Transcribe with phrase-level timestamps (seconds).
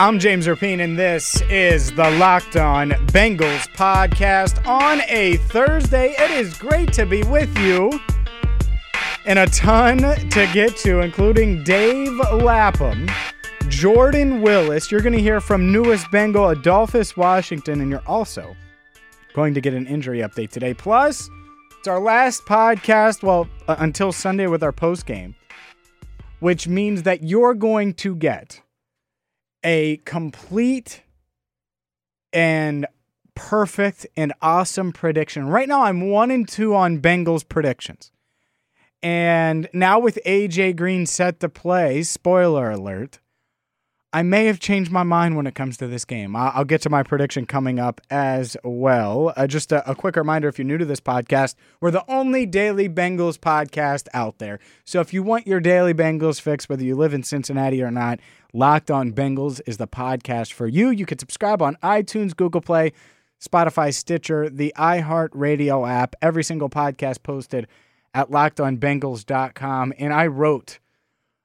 [0.00, 6.14] I'm James Rapien, and this is the Locked On Bengals podcast on a Thursday.
[6.18, 8.00] It is great to be with you,
[9.26, 13.10] and a ton to get to, including Dave Lapham,
[13.68, 14.90] Jordan Willis.
[14.90, 18.56] You're going to hear from newest Bengal Adolphus Washington, and you're also
[19.34, 20.72] going to get an injury update today.
[20.72, 21.28] Plus,
[21.78, 25.34] it's our last podcast, well, uh, until Sunday with our post game,
[26.38, 28.62] which means that you're going to get
[29.64, 31.02] a complete
[32.32, 32.86] and
[33.34, 35.46] perfect and awesome prediction.
[35.46, 38.12] Right now, I'm one and two on Bengals predictions.
[39.02, 43.18] And now with AJ Green set to play, spoiler alert,
[44.12, 46.34] I may have changed my mind when it comes to this game.
[46.34, 49.32] I'll get to my prediction coming up as well.
[49.36, 52.44] Uh, just a, a, quick reminder if you're new to this podcast, we're the only
[52.44, 54.58] daily Bengals podcast out there.
[54.84, 58.18] So if you want your daily Bengals fix, whether you live in Cincinnati or not,
[58.52, 60.90] Locked On Bengals is the podcast for you.
[60.90, 62.92] You can subscribe on iTunes, Google Play,
[63.40, 67.68] Spotify, Stitcher, the iHeartRadio app, every single podcast posted
[68.12, 69.92] at lockedonbengals.com.
[70.00, 70.79] And I wrote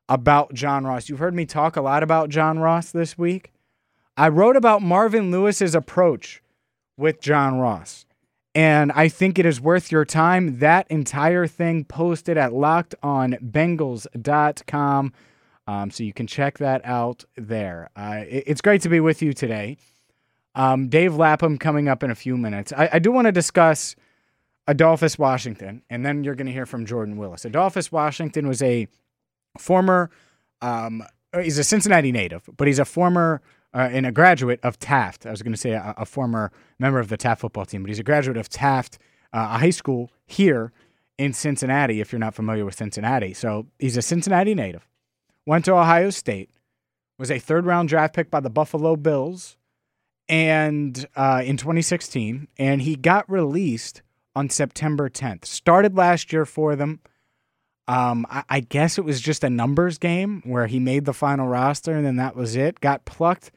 [0.07, 1.09] about John Ross.
[1.09, 3.51] You've heard me talk a lot about John Ross this week.
[4.17, 6.41] I wrote about Marvin Lewis's approach
[6.97, 8.05] with John Ross.
[8.53, 10.59] And I think it is worth your time.
[10.59, 15.13] That entire thing posted at lockedonbengals.com.
[15.67, 17.89] Um, so you can check that out there.
[17.95, 19.75] Uh, it, it's great to be with you today.
[20.53, 22.71] Um, Dave Lapham coming up in a few minutes.
[22.71, 23.97] I, I do want to discuss
[24.67, 27.43] Adolphus Washington, and then you're going to hear from Jordan Willis.
[27.43, 28.87] Adolphus Washington was a
[29.57, 30.09] former,
[30.61, 31.03] um,
[31.41, 33.41] he's a Cincinnati native, but he's a former
[33.73, 35.25] uh, and a graduate of Taft.
[35.25, 37.89] I was going to say a, a, former member of the Taft football team, but
[37.89, 38.97] he's a graduate of Taft,
[39.33, 40.71] uh, a high school here
[41.17, 43.33] in Cincinnati, if you're not familiar with Cincinnati.
[43.33, 44.87] So he's a Cincinnati native,
[45.45, 46.49] went to Ohio State,
[47.17, 49.57] was a third round draft pick by the Buffalo Bills
[50.27, 54.01] and uh, in 2016, and he got released
[54.35, 55.45] on September 10th.
[55.45, 56.99] Started last year for them
[57.87, 61.47] um, I, I, guess it was just a numbers game where he made the final
[61.47, 62.79] roster and then that was it.
[62.79, 63.51] Got plucked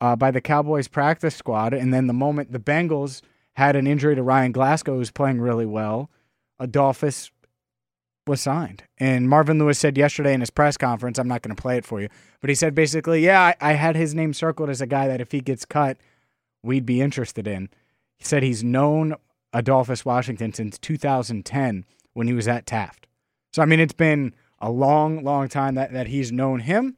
[0.00, 4.16] uh, by the Cowboys practice squad, and then the moment the Bengals had an injury
[4.16, 6.10] to Ryan Glasgow, who's playing really well,
[6.58, 7.30] Adolphus
[8.26, 8.82] was signed.
[8.98, 11.84] And Marvin Lewis said yesterday in his press conference, I'm not going to play it
[11.84, 12.08] for you,
[12.40, 15.20] but he said basically, yeah, I, I had his name circled as a guy that
[15.20, 15.98] if he gets cut,
[16.64, 17.68] we'd be interested in.
[18.16, 19.14] He said he's known
[19.52, 23.06] Adolphus Washington since 2010 when he was at Taft.
[23.52, 26.96] So I mean, it's been a long, long time that that he's known him,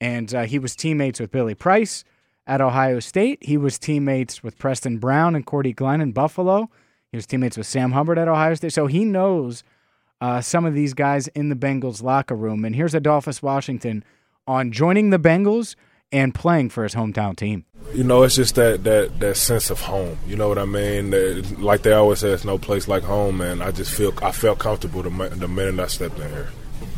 [0.00, 2.04] and uh, he was teammates with Billy Price
[2.46, 3.38] at Ohio State.
[3.42, 6.70] He was teammates with Preston Brown and Cordy Glenn in Buffalo.
[7.10, 8.72] He was teammates with Sam Hubbard at Ohio State.
[8.72, 9.62] So he knows
[10.20, 12.64] uh, some of these guys in the Bengals locker room.
[12.64, 14.02] And here's Adolphus Washington
[14.46, 15.76] on joining the Bengals
[16.12, 17.64] and playing for his hometown team.
[17.94, 20.18] You know, it's just that that that sense of home.
[20.26, 21.10] You know what I mean?
[21.10, 23.60] That, like they always say, it's no place like home, man.
[23.60, 26.48] I just feel I felt comfortable the, the minute I stepped in here.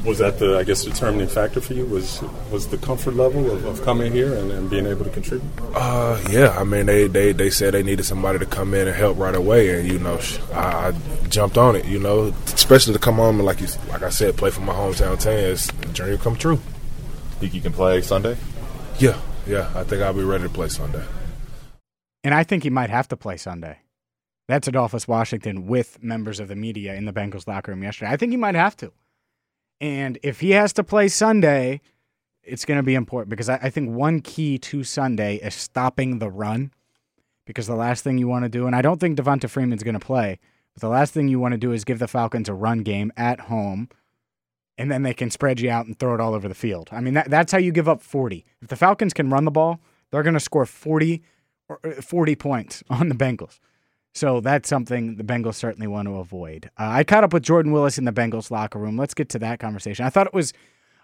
[0.05, 1.87] Was that the I guess determining factor for you?
[1.87, 5.51] Was was the comfort level of, of coming here and, and, being able to contribute?
[5.75, 6.51] Uh, yeah.
[6.59, 9.35] I mean, they, they they said they needed somebody to come in and help right
[9.35, 10.21] away, and you know,
[10.53, 10.93] I, I
[11.29, 11.87] jumped on it.
[11.87, 14.75] You know, especially to come on and like you like I said, play for my
[14.75, 15.33] hometown team.
[15.33, 16.61] It's the journey come true.
[17.41, 18.37] Think you can play Sunday?
[18.99, 19.71] Yeah, yeah.
[19.75, 21.05] I think I'll be ready to play Sunday.
[22.23, 23.81] And I think he might have to play Sunday.
[24.47, 28.13] That's Adolphus Washington with members of the media in the Bengals locker room yesterday.
[28.13, 28.93] I think he might have to.
[29.81, 31.81] And if he has to play Sunday,
[32.43, 36.19] it's going to be important because I, I, think one key to Sunday is stopping
[36.19, 36.73] the run.
[37.47, 39.99] Because the last thing you want to do, and I don't think Devonta Freeman's going
[39.99, 40.39] to play,
[40.73, 43.13] but the last thing you want to do is give the Falcons a run game
[43.17, 43.91] at home
[44.77, 46.89] and then they can spread you out and throw it all over the field.
[46.93, 48.45] I mean, that, that's how you give up 40.
[48.61, 49.81] If the Falcons can run the ball,
[50.11, 51.23] they're going to score 40
[51.69, 53.61] or uh, 40 points on the Bengals.
[54.13, 56.71] So that's something the Bengals certainly want to avoid.
[56.79, 58.97] Uh, I caught up with Jordan Willis in the Bengals locker room.
[58.97, 60.05] Let's get to that conversation.
[60.05, 60.53] I thought it was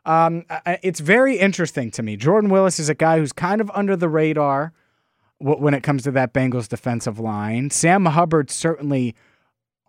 [0.06, 0.44] um,
[0.82, 2.16] it's very interesting to me.
[2.16, 4.72] Jordan Willis is a guy who's kind of under the radar
[5.38, 7.70] when it comes to that Bengals defensive line.
[7.70, 9.14] Sam Hubbard certainly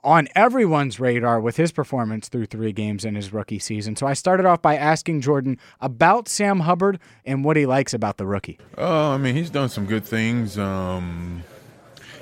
[0.03, 3.95] on everyone's radar with his performance through three games in his rookie season.
[3.95, 8.17] So I started off by asking Jordan about Sam Hubbard and what he likes about
[8.17, 8.57] the rookie.
[8.77, 10.57] Oh, I mean, he's done some good things.
[10.57, 11.43] Um,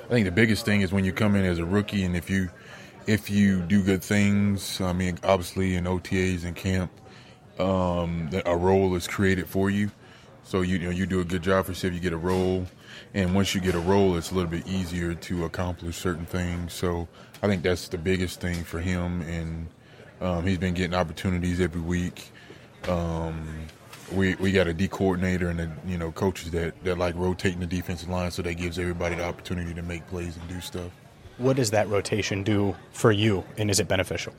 [0.06, 2.28] I think the biggest thing is when you come in as a rookie, and if
[2.28, 2.50] you
[3.06, 6.90] if you do good things, I mean, obviously in OTAs and camp,
[7.58, 9.90] um, a role is created for you.
[10.42, 11.94] So you, you know you do a good job for yourself.
[11.94, 12.66] You get a role,
[13.14, 16.72] and once you get a role, it's a little bit easier to accomplish certain things.
[16.72, 17.08] So
[17.42, 19.68] I think that's the biggest thing for him, and
[20.20, 22.30] um, he's been getting opportunities every week.
[22.88, 23.66] Um,
[24.12, 27.60] we we got a D coordinator and a, you know coaches that, that like rotating
[27.60, 30.90] the defensive line, so that gives everybody the opportunity to make plays and do stuff.
[31.38, 34.34] What does that rotation do for you, and is it beneficial?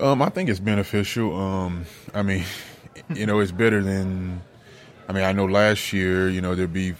[0.00, 1.38] Um, I think it's beneficial.
[1.38, 2.44] Um, I mean,
[3.14, 4.40] you know, it's better than.
[5.08, 6.94] I mean, I know last year, you know, there'd be,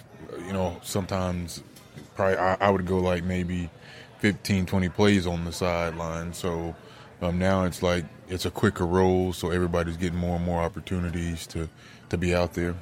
[0.46, 1.62] you know, sometimes
[2.14, 3.68] probably I, I would go like maybe
[4.18, 6.32] 15, 20 plays on the sideline.
[6.32, 6.74] So
[7.22, 11.46] um, now it's like it's a quicker roll, so everybody's getting more and more opportunities
[11.48, 11.68] to
[12.08, 12.74] to be out there.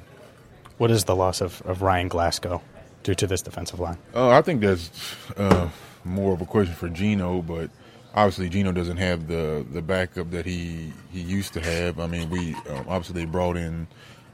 [0.77, 2.61] What is the loss of, of Ryan Glasgow
[3.03, 3.97] due to this defensive line?
[4.13, 5.69] Uh, I think that's uh,
[6.03, 7.69] more of a question for Geno, but
[8.13, 11.99] obviously Geno doesn't have the, the backup that he, he used to have.
[11.99, 13.87] I mean, we um, obviously they brought in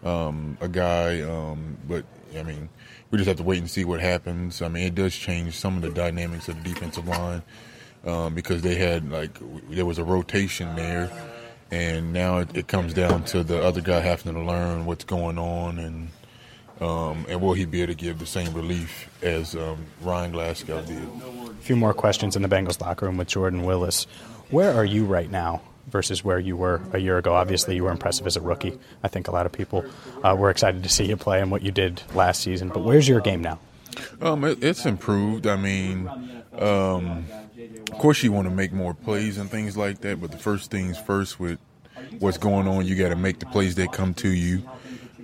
[0.04, 2.06] um, a guy, um, but
[2.38, 2.70] I mean,
[3.12, 4.62] we just have to wait and see what happens.
[4.62, 7.44] I mean, it does change some of the dynamics of the defensive line
[8.06, 9.38] um, because they had like
[9.70, 11.12] there was a rotation there
[11.70, 15.38] and now it, it, comes down to the other guy having to learn what's going
[15.38, 16.10] on and
[16.82, 20.82] um, and will he be able to give the same relief as um, Ryan Glasgow
[20.82, 21.04] did?
[21.04, 24.06] A few more questions in the Bengals locker room with Jordan Willis.
[24.50, 27.34] Where are you right now versus where you were a year ago?
[27.34, 28.78] Obviously, you were impressive as a rookie.
[29.04, 29.86] I think a lot of people
[30.24, 32.70] uh, were excited to see you play and what you did last season.
[32.70, 33.60] But where's your game now?
[34.22, 35.48] Um, it, it's improved.
[35.48, 36.10] I mean,
[36.58, 37.26] um,
[37.92, 40.22] of course, you want to make more plays and things like that.
[40.22, 41.60] But the first things first with
[42.20, 42.86] what's going on.
[42.86, 44.64] You got to make the plays that come to you.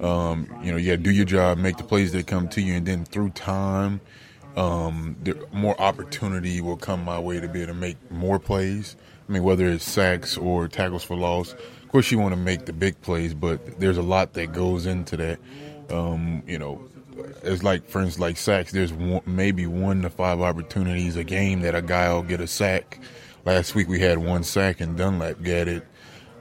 [0.01, 2.61] Um, you know, you got to do your job, make the plays that come to
[2.61, 3.99] you, and then through time,
[4.57, 5.15] um,
[5.53, 8.95] more opportunity will come my way to be able to make more plays.
[9.29, 11.53] I mean, whether it's sacks or tackles for loss.
[11.53, 14.85] Of course, you want to make the big plays, but there's a lot that goes
[14.85, 15.39] into that.
[15.89, 16.81] Um, you know,
[17.43, 18.71] it's like, for instance, like sacks.
[18.71, 22.47] There's one, maybe one to five opportunities a game that a guy will get a
[22.47, 22.99] sack.
[23.45, 25.85] Last week we had one sack and Dunlap got it.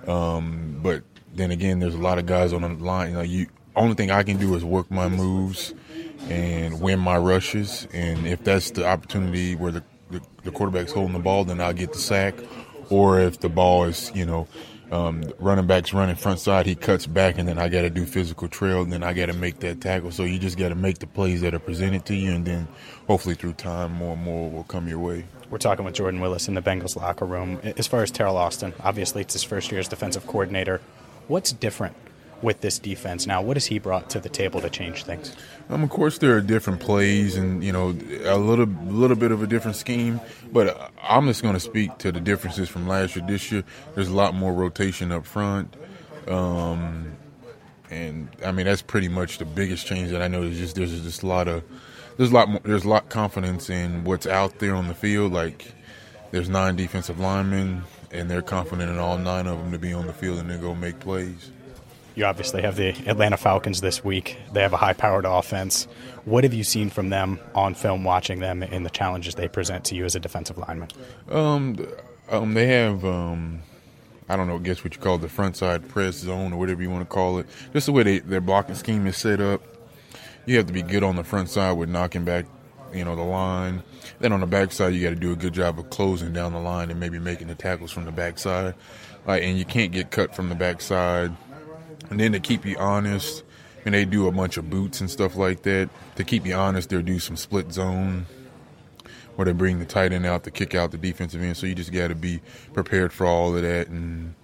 [0.08, 1.02] Um, but
[1.34, 3.10] then again, there's a lot of guys on the line.
[3.10, 3.46] You know, you
[3.76, 5.74] only thing I can do is work my moves
[6.30, 7.86] and win my rushes.
[7.92, 11.72] And if that's the opportunity where the, the, the quarterback's holding the ball, then I'll
[11.72, 12.34] get the sack.
[12.90, 14.46] Or if the ball is, you know,
[14.92, 18.06] um, running back's running front side, he cuts back, and then I got to do
[18.06, 20.12] physical trail, and then I got to make that tackle.
[20.12, 22.68] So you just got to make the plays that are presented to you, and then
[23.08, 25.24] hopefully through time, more and more will come your way.
[25.50, 27.60] We're talking with Jordan Willis in the Bengals locker room.
[27.76, 30.80] As far as Teryl Austin, obviously it's his first year as defensive coordinator.
[31.28, 31.96] What's different
[32.42, 33.42] with this defense now?
[33.42, 35.34] What has he brought to the table to change things?
[35.68, 39.42] Um, of course, there are different plays and you know a little little bit of
[39.42, 40.20] a different scheme.
[40.52, 43.24] But I'm just going to speak to the differences from last year.
[43.26, 45.74] This year, there's a lot more rotation up front.
[46.28, 47.16] Um,
[47.90, 50.42] and I mean that's pretty much the biggest change that I know.
[50.42, 51.62] There's just there's just a lot of
[52.16, 55.32] there's a lot more, there's a lot confidence in what's out there on the field.
[55.32, 55.72] Like
[56.30, 60.06] there's nine defensive linemen, and they're confident in all nine of them to be on
[60.06, 61.50] the field and then go make plays.
[62.16, 64.36] You obviously have the Atlanta Falcons this week.
[64.52, 65.86] They have a high-powered offense.
[66.24, 69.84] What have you seen from them on film, watching them, and the challenges they present
[69.84, 70.88] to you as a defensive lineman?
[71.30, 71.76] Um,
[72.28, 73.60] um they have um,
[74.28, 76.82] I don't know, I guess what you call the front side press zone or whatever
[76.82, 77.46] you want to call it.
[77.72, 79.62] Just the way they, their blocking scheme is set up
[80.46, 82.46] you have to be good on the front side with knocking back,
[82.94, 83.82] you know, the line.
[84.20, 86.52] Then on the back side, you got to do a good job of closing down
[86.52, 88.74] the line and maybe making the tackles from the back side.
[89.26, 91.36] Like, and you can't get cut from the back side.
[92.10, 93.42] And then to keep you honest,
[93.84, 95.88] and they do a bunch of boots and stuff like that.
[96.16, 98.26] To keep you honest, they'll do some split zone
[99.36, 101.56] where they bring the tight end out to kick out the defensive end.
[101.56, 102.40] So you just got to be
[102.72, 103.88] prepared for all of that.
[103.88, 104.34] And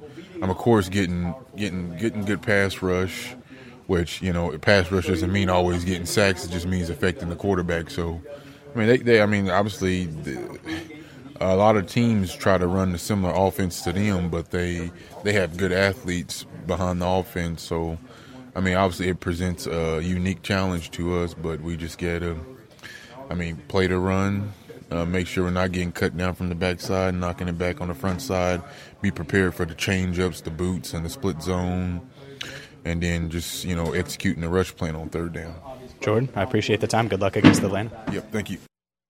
[0.40, 3.34] I'm of course getting getting getting good pass rush
[3.86, 6.44] which you know pass rush doesn't mean always getting sacks.
[6.44, 7.90] It just means affecting the quarterback.
[7.90, 8.22] So,
[8.74, 10.58] I mean, they, they I mean, obviously, the,
[11.42, 14.90] a lot of teams try to run a similar offense to them, but they
[15.24, 17.62] they have good athletes behind the offense.
[17.62, 17.98] So,
[18.54, 22.38] I mean, obviously, it presents a unique challenge to us, but we just got to,
[23.30, 24.52] I mean, play the run.
[24.90, 27.88] Uh, make sure we're not getting cut down from the backside, knocking it back on
[27.88, 28.62] the front side.
[29.00, 32.02] Be prepared for the change ups, the boots, and the split zone
[32.84, 35.54] and then just you know executing the rush plan on third down.
[36.00, 37.08] Jordan, I appreciate the time.
[37.08, 38.04] Good luck against Atlanta.
[38.12, 38.58] Yep, thank you.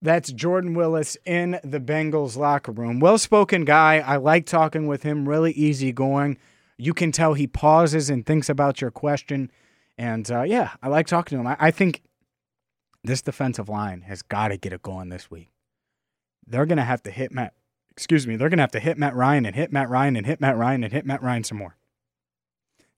[0.03, 2.99] That's Jordan Willis in the Bengals locker room.
[2.99, 3.99] Well spoken guy.
[4.01, 6.39] I like talking with him, really easy going.
[6.77, 9.51] You can tell he pauses and thinks about your question.
[9.97, 11.47] And uh, yeah, I like talking to him.
[11.47, 12.03] I, I think
[13.05, 15.51] this defensive line has got to get it going this week.
[16.47, 17.55] they're going to have to hit Matt.
[17.91, 20.27] Excuse me, they're going to have to hit Matt Ryan and hit Matt Ryan and
[20.27, 21.77] hit Matt Ryan and hit Matt Ryan some more.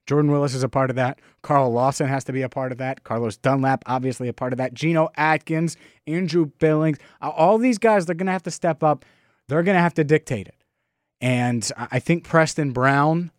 [0.06, 1.18] Jordan Willis is a part of that.
[1.42, 3.04] Carl Lawson has to be a part of that.
[3.04, 4.74] Carlos Dunlap, obviously, a part of that.
[4.74, 9.04] Geno Atkins, Andrew Billings, all these guys, they're going to have to step up.
[9.48, 10.56] They're going to have to dictate it.
[11.20, 13.30] And I think Preston Brown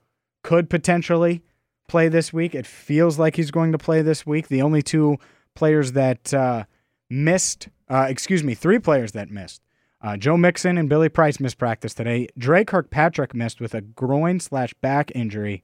[0.44, 1.44] could potentially
[1.88, 2.56] play this week.
[2.56, 4.48] It feels like he's going to play this week.
[4.48, 5.18] The only two
[5.54, 6.64] players that uh,
[7.10, 9.62] missed, uh, excuse me, three players that missed.
[10.02, 12.28] Uh, Joe Mixon and Billy Price missed practice today.
[12.38, 15.64] Dre Kirkpatrick missed with a groin slash back injury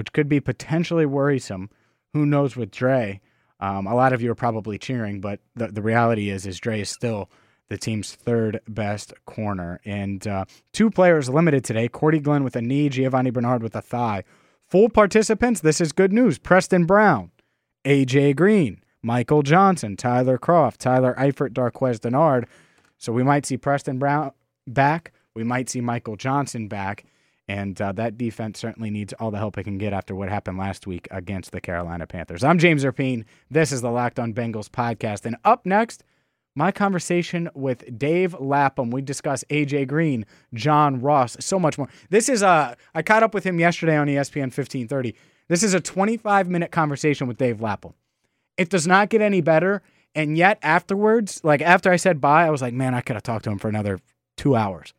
[0.00, 1.68] which could be potentially worrisome.
[2.14, 3.20] Who knows with Dre?
[3.60, 6.80] Um, a lot of you are probably cheering, but the, the reality is, is Dre
[6.80, 7.28] is still
[7.68, 9.78] the team's third best corner.
[9.84, 13.82] And uh, two players limited today Cordy Glenn with a knee, Giovani Bernard with a
[13.82, 14.24] thigh.
[14.64, 16.38] Full participants, this is good news.
[16.38, 17.30] Preston Brown,
[17.84, 22.46] AJ Green, Michael Johnson, Tyler Kroft, Tyler Eifert, Darqueze Dennard.
[22.96, 24.32] So we might see Preston Brown
[24.66, 25.12] back.
[25.34, 27.04] We might see Michael Johnson back.
[27.50, 30.56] And uh, that defense certainly needs all the help it can get after what happened
[30.56, 32.44] last week against the Carolina Panthers.
[32.44, 33.24] I'm James Rapien.
[33.50, 35.26] This is the Locked On Bengals podcast.
[35.26, 36.04] And up next,
[36.54, 38.92] my conversation with Dave Lapham.
[38.92, 41.88] We discuss AJ Green, John Ross, so much more.
[42.08, 45.16] This is a, I caught up with him yesterday on ESPN 1530.
[45.48, 47.94] This is a 25 minute conversation with Dave Lapham.
[48.58, 49.82] It does not get any better.
[50.14, 53.24] And yet, afterwards, like after I said bye, I was like, man, I could have
[53.24, 53.98] talked to him for another
[54.36, 54.94] two hours.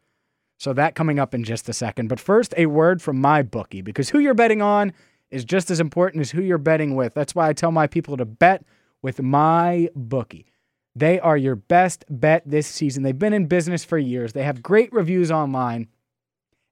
[0.61, 2.07] So that coming up in just a second.
[2.07, 4.93] But first, a word from MyBookie because who you're betting on
[5.31, 7.15] is just as important as who you're betting with.
[7.15, 8.63] That's why I tell my people to bet
[9.01, 10.45] with MyBookie.
[10.95, 13.01] They are your best bet this season.
[13.01, 14.33] They've been in business for years.
[14.33, 15.87] They have great reviews online.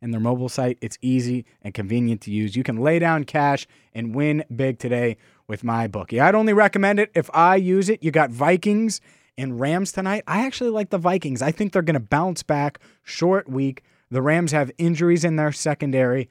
[0.03, 2.55] And their mobile site, it's easy and convenient to use.
[2.55, 3.65] You can lay down cash
[3.95, 5.17] and win big today
[5.47, 6.21] with MyBookie.
[6.21, 8.03] I'd only recommend it if I use it.
[8.03, 9.01] You got Vikings
[9.39, 10.23] and Rams tonight.
[10.27, 11.41] I actually like the Vikings.
[11.41, 12.79] I think they're going to bounce back.
[13.03, 13.83] Short week.
[14.11, 16.29] The Rams have injuries in their secondary.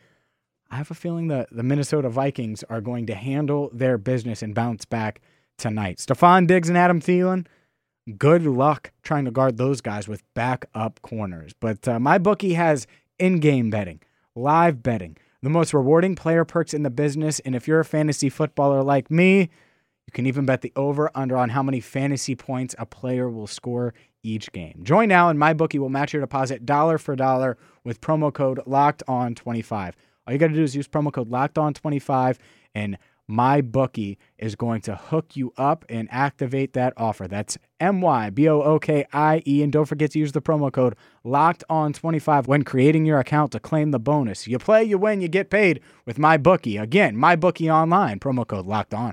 [0.70, 4.54] I have a feeling that the Minnesota Vikings are going to handle their business and
[4.54, 5.20] bounce back
[5.56, 5.98] tonight.
[5.98, 7.46] Stefon Diggs and Adam Thielen,
[8.18, 11.52] good luck trying to guard those guys with backup corners.
[11.58, 12.86] But uh, MyBookie has
[13.18, 14.00] in game betting,
[14.34, 17.40] live betting, the most rewarding player perks in the business.
[17.40, 19.48] And if you're a fantasy footballer like me,
[20.08, 23.46] you can even bet the over under on how many fantasy points a player will
[23.46, 24.80] score each game.
[24.82, 29.02] Join now and MyBookie will match your deposit dollar for dollar with promo code locked
[29.06, 29.94] on 25.
[30.26, 32.38] All you got to do is use promo code locked on 25
[32.74, 32.96] and
[33.30, 37.28] MyBookie is going to hook you up and activate that offer.
[37.28, 39.62] That's M Y B O O K I E.
[39.62, 43.52] And don't forget to use the promo code locked on 25 when creating your account
[43.52, 44.48] to claim the bonus.
[44.48, 46.80] You play, you win, you get paid with MyBookie.
[46.80, 49.12] Again, MyBookie online, promo code locked on.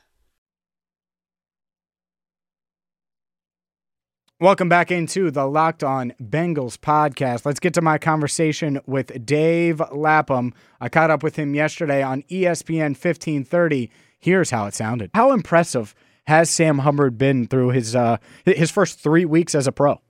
[4.41, 7.45] Welcome back into the Locked On Bengals podcast.
[7.45, 10.55] Let's get to my conversation with Dave Lapham.
[10.79, 15.11] I caught up with him yesterday on ESPN 1530 Here's how it sounded.
[15.13, 15.93] How impressive
[16.25, 20.01] has Sam Hubbard been through his uh, his first three weeks as a pro?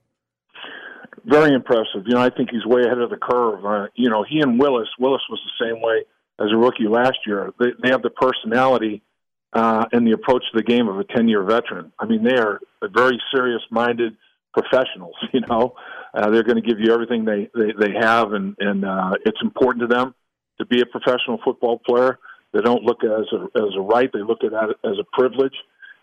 [1.26, 2.04] Very impressive.
[2.06, 3.66] You know, I think he's way ahead of the curve.
[3.66, 4.88] Uh, you know, he and Willis.
[4.98, 6.04] Willis was the same way
[6.40, 7.52] as a rookie last year.
[7.60, 9.02] They, they have the personality
[9.52, 11.92] uh, and the approach to the game of a ten-year veteran.
[11.98, 14.16] I mean, they are very serious-minded
[14.54, 15.14] professionals.
[15.32, 15.74] You know,
[16.14, 19.40] uh, they're going to give you everything they they, they have, and and uh, it's
[19.42, 20.14] important to them
[20.58, 22.18] to be a professional football player.
[22.52, 25.54] They don't look as a, as a right; they look at it as a privilege,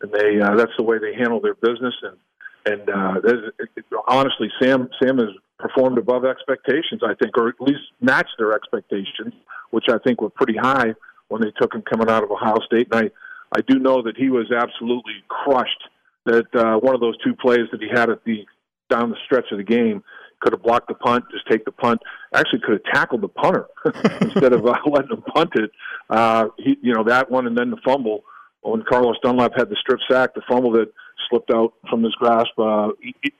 [0.01, 1.93] and they uh, that's the way they handle their business.
[2.01, 2.17] And
[2.65, 5.29] and uh, it, it, honestly, Sam Sam has
[5.59, 9.33] performed above expectations, I think, or at least matched their expectations,
[9.71, 10.95] which I think were pretty high
[11.27, 12.87] when they took him coming out of Ohio State.
[12.91, 13.11] And I
[13.55, 15.83] I do know that he was absolutely crushed
[16.25, 18.45] that uh, one of those two plays that he had at the
[18.89, 20.03] down the stretch of the game
[20.39, 22.01] could have blocked the punt, just take the punt.
[22.33, 23.67] Actually, could have tackled the punter
[24.21, 25.69] instead of uh, letting him punt it.
[26.09, 28.23] Uh, he, you know, that one and then the fumble
[28.61, 30.91] when Carlos Dunlap had the strip sack, the fumble that
[31.29, 32.57] slipped out from his grasp.
[32.57, 32.89] Uh,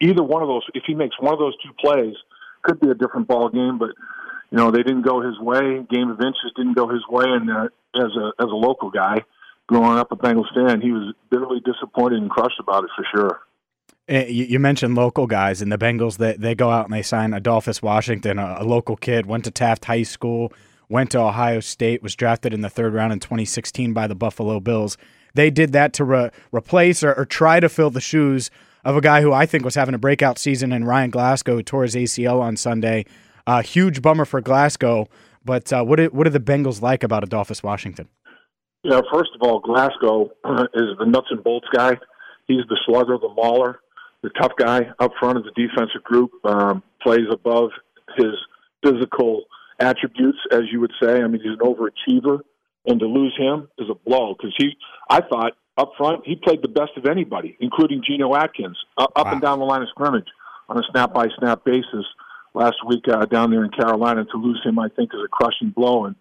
[0.02, 2.16] either one of those, if he makes one of those two plays,
[2.62, 3.90] could be a different ball game, but
[4.52, 5.86] you know they didn't go his way.
[5.90, 9.24] Game of inches didn't go his way, and uh, as a as a local guy,
[9.70, 13.42] growing up a Bengals he was bitterly disappointed and crushed about it for sure.
[14.08, 17.34] Eh, you mentioned local guys, and the Bengals they, they go out and they sign
[17.34, 20.52] Adolphus Washington, a, a, local kid, went to Taft High School,
[20.90, 24.60] went to Ohio State, was drafted in the third round in 2016 by the Buffalo
[24.60, 24.98] Bills.
[25.36, 28.50] They did that to re- replace or, or, try to fill the shoes
[28.84, 31.64] of a guy who I think was having a breakout season in Ryan Glasgow, who
[31.64, 33.06] tore his ACL on Sunday.
[33.46, 35.08] Uh, huge bummer for Glasgow,
[35.46, 38.10] but uh, what, did, what do the Bengals like about Adolphus Washington?
[38.84, 40.32] Yeah, first of all, Glasgow
[40.74, 41.98] is the nuts and bolts guy.
[42.48, 43.80] He's the slugger, the mauler
[44.22, 47.70] the tough guy up front of the defensive group, um, plays above
[48.18, 48.34] his
[48.84, 49.44] physical
[49.80, 51.22] attributes, as you would say.
[51.22, 52.40] I mean, he's an overachiever,
[52.86, 54.76] and to lose him is a blow because he,
[55.10, 59.26] I thought up front, he played the best of anybody, including Geno Atkins, uh, up
[59.26, 59.32] wow.
[59.32, 60.28] and down the line of scrimmage
[60.68, 62.06] on a snap by snap basis
[62.54, 64.26] last week uh, down there in Carolina.
[64.26, 66.06] To lose him, I think, is a crushing blow.
[66.06, 66.16] And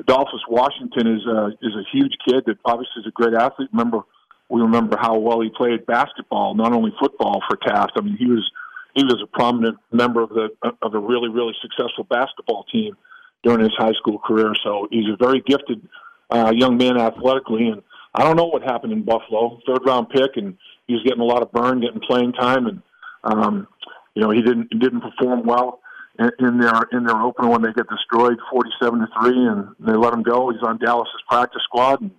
[0.00, 3.68] Adolphus Washington is a, is a huge kid that obviously is a great athlete.
[3.72, 4.02] Remember
[4.48, 7.92] we remember how well he played basketball, not only football for Taft.
[7.96, 8.50] I mean, he was
[8.94, 10.48] he was a prominent member of the
[10.82, 12.96] of a really really successful basketball team
[13.42, 14.52] during his high school career.
[14.64, 15.86] So he's a very gifted
[16.30, 17.82] uh, young man athletically, and
[18.14, 21.24] I don't know what happened in Buffalo, third round pick, and he was getting a
[21.24, 22.82] lot of burn, getting playing time, and
[23.24, 23.68] um,
[24.14, 25.80] you know he didn't didn't perform well
[26.18, 29.94] in, their in their opener when they get destroyed forty seven to three, and they
[29.94, 30.50] let him go.
[30.50, 32.00] He's on Dallas's practice squad.
[32.00, 32.10] And,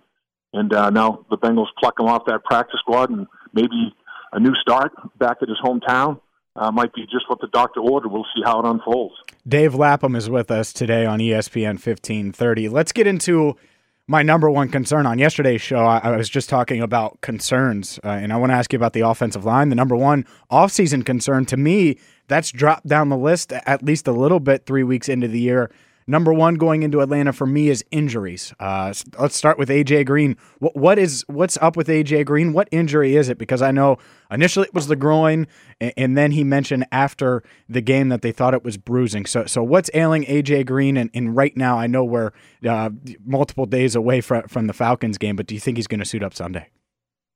[0.52, 3.94] and uh, now the Bengals pluck him off that practice squad, and maybe
[4.32, 6.20] a new start back at his hometown
[6.56, 8.08] uh, might be just what the doctor ordered.
[8.08, 9.14] We'll see how it unfolds.
[9.46, 12.68] Dave Lapham is with us today on ESPN 1530.
[12.68, 13.56] Let's get into
[14.10, 15.84] my number one concern on yesterday's show.
[15.84, 18.92] I, I was just talking about concerns, uh, and I want to ask you about
[18.92, 19.68] the offensive line.
[19.68, 24.12] The number one offseason concern to me, that's dropped down the list at least a
[24.12, 25.70] little bit three weeks into the year.
[26.10, 28.52] Number one going into Atlanta for me is injuries.
[28.58, 30.36] Uh, let's start with AJ Green.
[30.58, 32.52] What, what is what's up with AJ Green?
[32.52, 33.38] What injury is it?
[33.38, 33.96] Because I know
[34.28, 35.46] initially it was the groin,
[35.80, 39.24] and, and then he mentioned after the game that they thought it was bruising.
[39.24, 40.96] So, so what's ailing AJ Green?
[40.96, 42.32] And, and right now, I know we're
[42.68, 42.90] uh,
[43.24, 46.04] multiple days away from from the Falcons game, but do you think he's going to
[46.04, 46.70] suit up Sunday?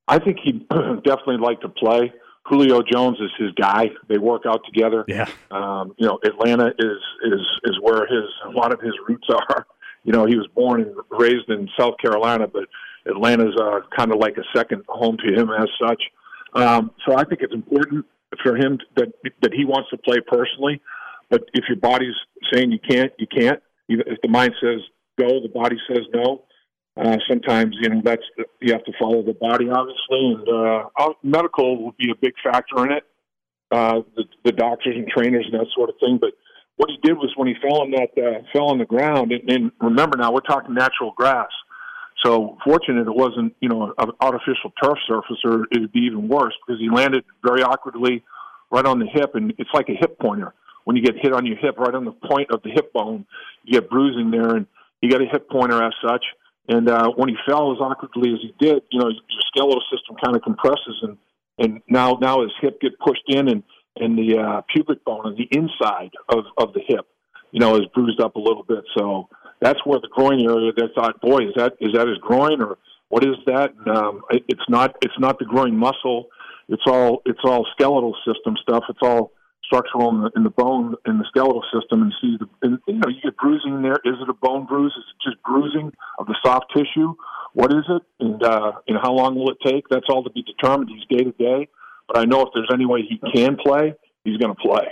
[0.09, 0.69] I think he'd
[1.05, 2.13] definitely like to play.
[2.47, 3.87] Julio Jones is his guy.
[4.09, 5.05] They work out together.
[5.09, 5.29] Yeah.
[5.51, 9.67] Um, you know, Atlanta is is is where his a lot of his roots are.
[10.07, 12.65] You know, he was born and raised in South Carolina, but
[13.07, 16.03] Atlanta's uh, kind of like a second home to him as such.
[16.53, 18.05] Um, so I think it's important
[18.43, 19.09] for him that
[19.41, 20.83] that he wants to play personally.
[21.31, 22.15] But if your body's
[22.53, 23.63] saying you can't, you can't.
[23.89, 24.81] Even if the mind says
[25.19, 26.45] go, the body says no.
[26.97, 28.23] Uh, sometimes, you know, that's
[28.61, 32.85] you have to follow the body, obviously, and uh, medical will be a big factor
[32.85, 33.03] in it.
[33.73, 36.19] Uh, the, the doctors and trainers and that sort of thing.
[36.21, 36.31] But
[36.77, 39.51] what he did was when he fell on that uh, fell on the ground, and,
[39.51, 41.51] and remember now we're talking natural grass.
[42.25, 46.55] So fortunate it wasn't you know an artificial turf surface, or it'd be even worse
[46.65, 48.23] because he landed very awkwardly
[48.71, 50.55] right on the hip, and it's like a hip pointer.
[50.85, 53.27] When you get hit on your hip, right on the point of the hip bone,
[53.65, 54.67] you get bruising there, and
[55.01, 56.25] you got a hip pointer as such.
[56.69, 60.17] And uh, when he fell as awkwardly as he did, you know, your skeletal system
[60.23, 61.19] kind of compresses, and
[61.59, 63.63] and now now his hip get pushed in, and
[63.97, 67.07] and the uh, pubic bone on the inside of of the hip,
[67.53, 68.85] you know, is bruised up a little bit.
[68.97, 69.29] So
[69.61, 70.73] that's where the groin area.
[70.75, 73.73] They thought, boy, is that is that his groin or what is that?
[73.79, 74.97] And, um, it, it's not.
[75.03, 76.29] It's not the groin muscle.
[76.69, 78.85] It's all it's all skeletal system stuff.
[78.89, 79.33] It's all
[79.67, 82.95] structural in the, in the bone in the skeletal system and see the and, you
[82.95, 83.99] know you get bruising there.
[84.05, 84.93] Is it a bone bruise?
[84.97, 87.15] Is it just bruising of the soft tissue?
[87.53, 88.03] What is it?
[88.21, 89.89] And uh, and how long will it take?
[89.89, 90.91] That's all to be determined.
[90.91, 91.69] He's day to day,
[92.09, 94.89] but I know if there's any way he can play, he's going to play.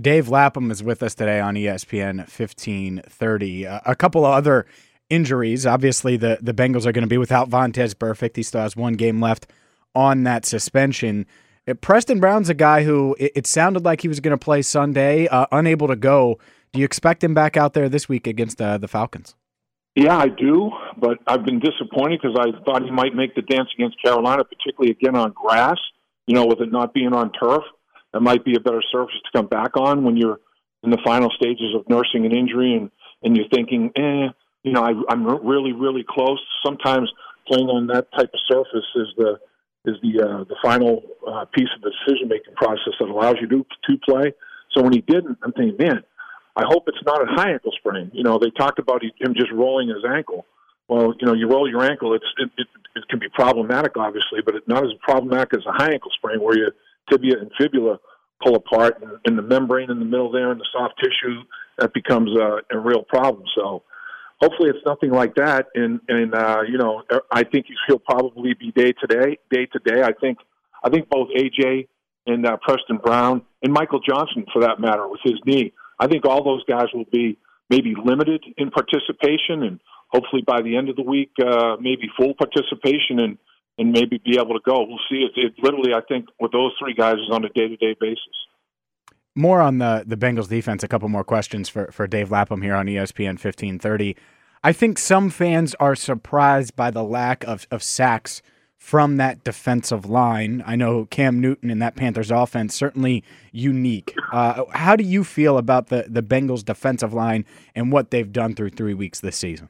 [0.00, 3.66] Dave Lapham is with us today on ESPN 1530.
[3.66, 4.66] Uh, a couple of other
[5.08, 5.66] injuries.
[5.66, 8.34] Obviously, the, the Bengals are going to be without Vontaze Burfict.
[8.34, 9.46] He still has one game left
[9.94, 11.26] on that suspension.
[11.66, 14.62] Uh, Preston Brown's a guy who it, it sounded like he was going to play
[14.62, 16.38] Sunday, uh, unable to go.
[16.72, 19.34] Do you expect him back out there this week against uh, the Falcons?
[19.94, 23.68] Yeah, I do, but I've been disappointed because I thought he might make the dance
[23.76, 25.78] against Carolina, particularly again on grass.
[26.26, 27.62] You know, with it not being on turf,
[28.12, 30.40] that might be a better surface to come back on when you're
[30.82, 32.90] in the final stages of nursing an injury and
[33.22, 34.28] and you're thinking, eh,
[34.64, 36.42] you know, I, I'm really, really close.
[36.64, 37.10] Sometimes
[37.48, 39.38] playing on that type of surface is the
[39.84, 43.48] is the uh, the final uh, piece of the decision making process that allows you
[43.48, 44.32] to to play.
[44.72, 46.02] So when he didn't, I'm thinking, man,
[46.56, 48.10] I hope it's not a high ankle sprain.
[48.12, 50.46] You know, they talked about him just rolling his ankle.
[50.88, 54.40] Well, you know, you roll your ankle, it's it, it, it can be problematic, obviously,
[54.44, 56.72] but it's not as problematic as a high ankle sprain where your
[57.10, 57.98] tibia and fibula
[58.42, 61.40] pull apart, and, and the membrane in the middle there and the soft tissue
[61.78, 63.44] that becomes a, a real problem.
[63.56, 63.82] So
[64.40, 65.66] hopefully it's nothing like that.
[65.74, 69.78] And and uh, you know I think he'll probably be day to day, day to
[69.84, 70.02] day.
[70.02, 70.38] I think
[70.82, 71.88] I think both AJ
[72.26, 76.24] and uh, Preston Brown and Michael Johnson, for that matter, with his knee, I think
[76.26, 77.38] all those guys will be
[77.70, 82.34] maybe limited in participation, and hopefully by the end of the week, uh, maybe full
[82.34, 83.38] participation and
[83.76, 84.84] and maybe be able to go.
[84.86, 85.26] We'll see.
[85.26, 87.96] It, it literally, I think, with those three guys, is on a day to day
[87.98, 88.36] basis.
[89.34, 90.82] More on the the Bengals defense.
[90.82, 94.16] A couple more questions for for Dave Lapham here on ESPN fifteen thirty.
[94.62, 98.42] I think some fans are surprised by the lack of of sacks
[98.76, 100.62] from that defensive line.
[100.66, 104.14] I know Cam Newton in that Panthers offense certainly unique.
[104.30, 107.44] Uh, how do you feel about the the Bengals defensive line
[107.74, 109.68] and what they've done through three weeks this season?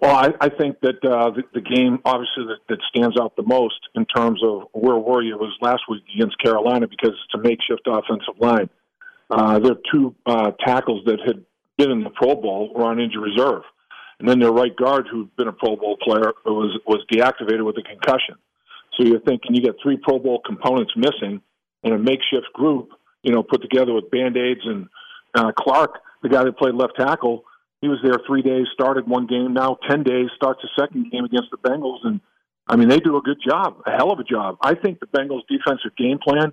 [0.00, 3.44] Well, I, I think that uh, the, the game, obviously, that, that stands out the
[3.44, 7.38] most in terms of where were you was last week against Carolina because it's a
[7.38, 8.68] makeshift offensive line.
[9.30, 11.44] Uh, their two uh, tackles that had
[11.78, 13.62] been in the Pro Bowl were on injury reserve,
[14.18, 17.76] and then their right guard, who'd been a Pro Bowl player, was was deactivated with
[17.78, 18.34] a concussion.
[18.96, 21.40] So you're thinking you get three Pro Bowl components missing,
[21.84, 22.90] and a makeshift group,
[23.22, 24.88] you know, put together with band aids and
[25.34, 27.44] uh, Clark, the guy that played left tackle,
[27.82, 31.24] he was there three days, started one game, now 10 days, starts a second game
[31.24, 31.98] against the Bengals.
[32.04, 32.20] And,
[32.68, 34.56] I mean, they do a good job, a hell of a job.
[34.62, 36.52] I think the Bengals' defensive game plan,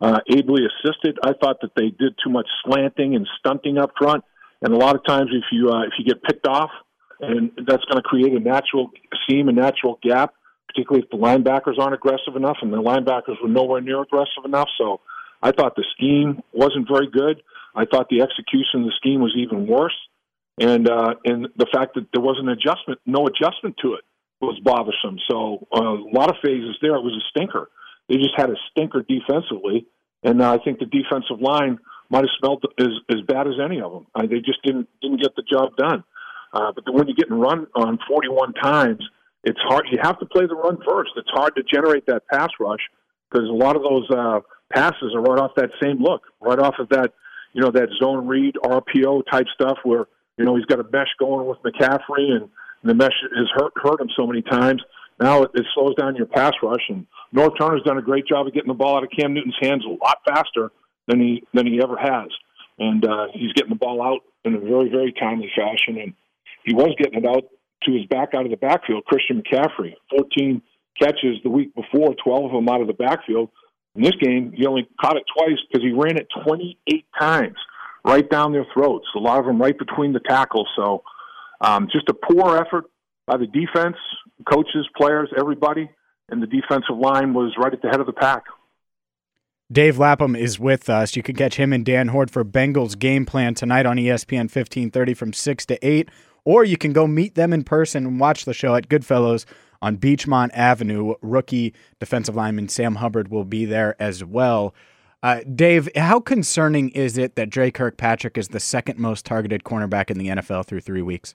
[0.00, 1.18] uh, ably assisted.
[1.24, 4.22] I thought that they did too much slanting and stunting up front.
[4.62, 6.70] And a lot of times, if you uh, if you get picked off,
[7.20, 8.90] and that's going to create a natural
[9.28, 10.34] seam, a natural gap,
[10.68, 14.68] particularly if the linebackers aren't aggressive enough, and the linebackers were nowhere near aggressive enough.
[14.78, 15.00] So,
[15.42, 17.42] I thought the scheme wasn't very good.
[17.74, 19.94] I thought the execution of the scheme was even worse
[20.60, 24.04] and uh, and the fact that there was an adjustment, no adjustment to it,
[24.40, 25.18] was bothersome.
[25.30, 27.70] So uh, a lot of phases there, it was a stinker.
[28.08, 29.86] They just had a stinker defensively,
[30.22, 31.78] and uh, I think the defensive line
[32.10, 34.06] might have smelled as as bad as any of them.
[34.14, 36.04] Uh, they just didn't didn't get the job done.
[36.52, 39.04] Uh, but when you're getting run on 41 times,
[39.44, 39.84] it's hard.
[39.92, 41.10] You have to play the run first.
[41.16, 42.80] It's hard to generate that pass rush
[43.30, 44.40] because a lot of those uh,
[44.72, 47.12] passes are right off that same look, right off of that,
[47.52, 50.06] you know, that zone read RPO type stuff where
[50.38, 52.48] you know, he's got a mesh going with McCaffrey, and
[52.84, 54.82] the mesh has hurt hurt him so many times.
[55.20, 58.46] Now it, it slows down your pass rush, and Norv Turner's done a great job
[58.46, 60.70] of getting the ball out of Cam Newton's hands a lot faster
[61.08, 62.28] than he than he ever has,
[62.78, 66.14] and uh, he's getting the ball out in a very very timely fashion, and
[66.64, 67.44] he was getting it out
[67.82, 69.04] to his back out of the backfield.
[69.04, 70.62] Christian McCaffrey, 14
[71.00, 73.50] catches the week before, 12 of them out of the backfield.
[73.94, 77.56] In this game, he only caught it twice because he ran it 28 times
[78.04, 79.06] right down their throats.
[79.16, 80.68] A lot of them right between the tackles.
[80.76, 81.02] So
[81.60, 82.84] um, just a poor effort
[83.26, 83.96] by the defense,
[84.50, 85.90] coaches, players, everybody,
[86.28, 88.44] and the defensive line was right at the head of the pack.
[89.70, 91.14] Dave Lapham is with us.
[91.14, 95.14] You can catch him and Dan Hoard for Bengals game plan tonight on ESPN 1530
[95.14, 96.08] from 6 to 8,
[96.44, 99.44] or you can go meet them in person and watch the show at Goodfellows
[99.82, 101.14] on Beechmont Avenue.
[101.20, 104.74] Rookie defensive lineman Sam Hubbard will be there as well.
[105.22, 110.10] Uh, Dave, how concerning is it that Dre Kirkpatrick is the second most targeted cornerback
[110.10, 111.34] in the NFL through three weeks?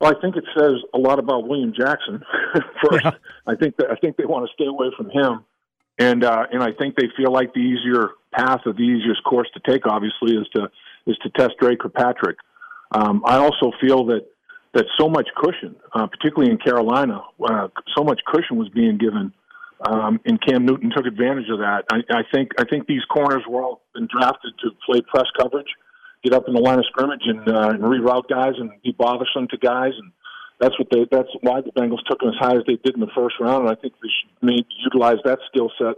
[0.00, 2.22] Well, I think it says a lot about William Jackson.
[2.82, 3.12] First, yeah.
[3.46, 5.44] I think that I think they want to stay away from him,
[5.98, 9.48] and uh, and I think they feel like the easier path or the easiest course
[9.54, 10.68] to take, obviously, is to
[11.06, 12.36] is to test Dre Kirkpatrick.
[12.90, 14.26] Um, I also feel that
[14.74, 19.32] that so much cushion, uh, particularly in Carolina, uh, so much cushion was being given
[19.84, 21.84] um, and Cam Newton took advantage of that.
[21.90, 25.66] I, I think I think these corners were all been drafted to play press coverage,
[26.22, 29.48] get up in the line of scrimmage, and, uh, and reroute guys and be bothersome
[29.48, 30.12] to guys, and
[30.60, 31.06] that's what they.
[31.10, 33.66] That's why the Bengals took them as high as they did in the first round.
[33.66, 35.96] And I think they should maybe utilize that skill set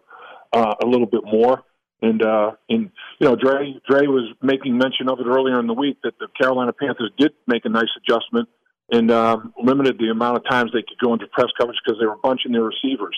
[0.52, 1.62] uh, a little bit more.
[2.00, 5.74] And uh, and you know, Dre Dre was making mention of it earlier in the
[5.74, 8.48] week that the Carolina Panthers did make a nice adjustment
[8.90, 12.06] and um, limited the amount of times they could go into press coverage because they
[12.06, 13.16] were bunching their receivers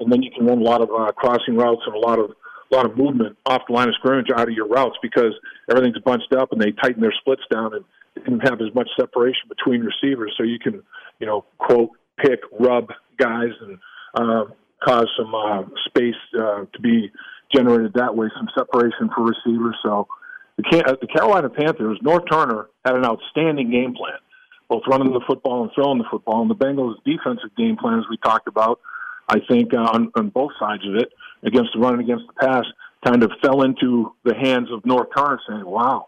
[0.00, 2.30] and then you can run a lot of uh, crossing routes and a lot of
[2.70, 5.32] a lot of movement off the line of scrimmage out of your routes because
[5.70, 7.84] everything's bunched up and they tighten their splits down and
[8.14, 10.82] didn't have as much separation between receivers, so you can
[11.20, 13.78] you know quote pick rub guys and
[14.14, 14.44] uh,
[14.84, 17.10] cause some uh, space uh, to be
[17.54, 19.76] generated that way, some separation for receivers.
[19.82, 20.06] So
[20.56, 24.18] the, uh, the Carolina Panthers, Norv Turner had an outstanding game plan,
[24.68, 26.42] both running the football and throwing the football.
[26.42, 28.80] And the Bengals' defensive game plan, as we talked about,
[29.28, 31.12] I think uh, on, on both sides of it,
[31.44, 32.64] against the run and against the pass,
[33.06, 36.06] kind of fell into the hands of Norv Turner, saying, "Wow,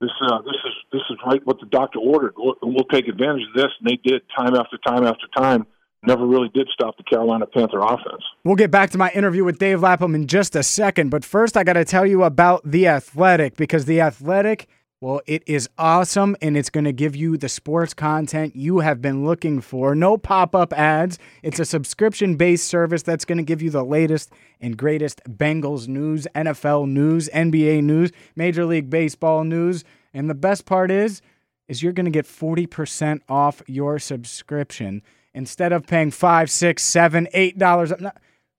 [0.00, 2.34] this uh, this is this is right what the doctor ordered.
[2.36, 5.66] We'll, we'll take advantage of this." And they did time after time after time.
[6.06, 8.22] never really did stop the Carolina Panther offense.
[8.44, 11.56] We'll get back to my interview with Dave Lapham in just a second, but first
[11.56, 14.68] I got to tell you about The Athletic because The Athletic,
[15.00, 19.02] well, it is awesome and it's going to give you the sports content you have
[19.02, 19.94] been looking for.
[19.94, 21.18] No pop up ads.
[21.42, 25.88] It's a subscription based service that's going to give you the latest and greatest Bengals
[25.88, 29.84] news, NFL news, NBA news, Major League Baseball news.
[30.14, 31.20] And the best part is,
[31.68, 35.02] is you're going to get 40% off your subscription
[35.34, 37.92] instead of paying five, six, seven, eight dollars,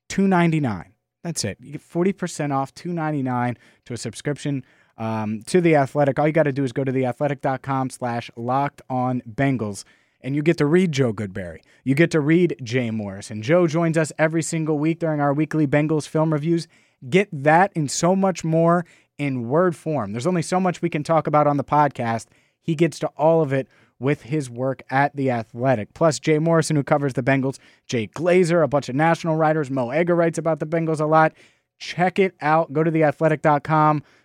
[0.10, 0.93] two ninety nine.
[1.24, 1.58] That's it.
[1.62, 4.63] You get forty percent off, two ninety nine to a subscription
[4.97, 6.19] um, to the Athletic.
[6.19, 9.84] All you got to do is go to theathletic.com slash locked on Bengals.
[10.21, 11.60] And you get to read Joe Goodberry.
[11.84, 13.29] You get to read Jay Morris.
[13.29, 16.67] And Joe joins us every single week during our weekly Bengals film reviews.
[17.08, 18.86] Get that and so much more
[19.17, 20.12] in word form.
[20.12, 22.25] There's only so much we can talk about on the podcast.
[22.60, 23.67] He gets to all of it
[23.99, 25.93] with his work at The Athletic.
[25.93, 29.91] Plus, Jay Morrison, who covers the Bengals, Jay Glazer, a bunch of national writers, Mo
[29.91, 31.34] Egger writes about the Bengals a lot.
[31.77, 32.73] Check it out.
[32.73, 34.03] Go to theathletic.com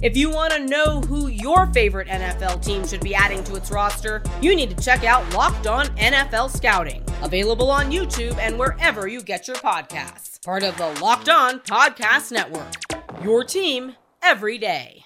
[0.00, 3.72] If you want to know who your favorite NFL team should be adding to its
[3.72, 9.08] roster, you need to check out Locked On NFL Scouting, available on YouTube and wherever
[9.08, 10.40] you get your podcasts.
[10.44, 12.74] Part of the Locked On Podcast Network.
[13.24, 15.02] Your team every day.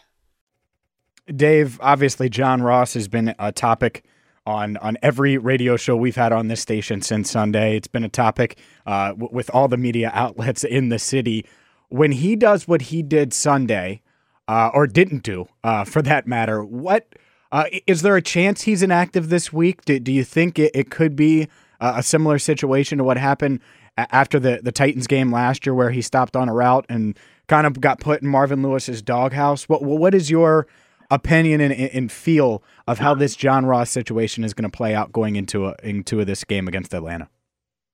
[1.35, 4.05] Dave, obviously, John Ross has been a topic
[4.45, 7.79] on on every radio show we've had on this station since Sunday.
[7.79, 11.47] It's been a topic uh, w- with all the media outlets in the city.
[11.89, 14.02] When he does what he did Sunday,
[14.49, 16.65] uh, or didn't do, uh, for that matter.
[16.65, 17.15] What
[17.51, 19.85] uh, is there a chance he's inactive this week?
[19.85, 21.49] Do, do you think it, it could be
[21.81, 23.61] a similar situation to what happened
[23.97, 27.67] after the, the Titans game last year, where he stopped on a route and kind
[27.67, 29.69] of got put in Marvin Lewis's doghouse?
[29.69, 30.67] What what is your
[31.11, 35.13] opinion and, and feel of how this John Ross situation is going to play out
[35.13, 37.29] going into a, into this game against Atlanta?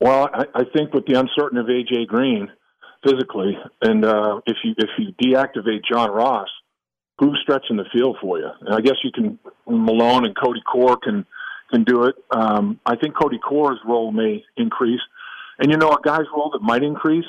[0.01, 2.49] Well, I, I think with the uncertainty of AJ Green
[3.05, 3.57] physically.
[3.83, 6.49] And uh, if you if you deactivate John Ross,
[7.19, 8.49] who's stretching the field for you?
[8.61, 11.27] And I guess you can Malone and Cody Core can
[11.71, 12.15] can do it.
[12.31, 15.01] Um, I think Cody Core's role may increase,
[15.59, 17.27] and you know a guy's role that might increase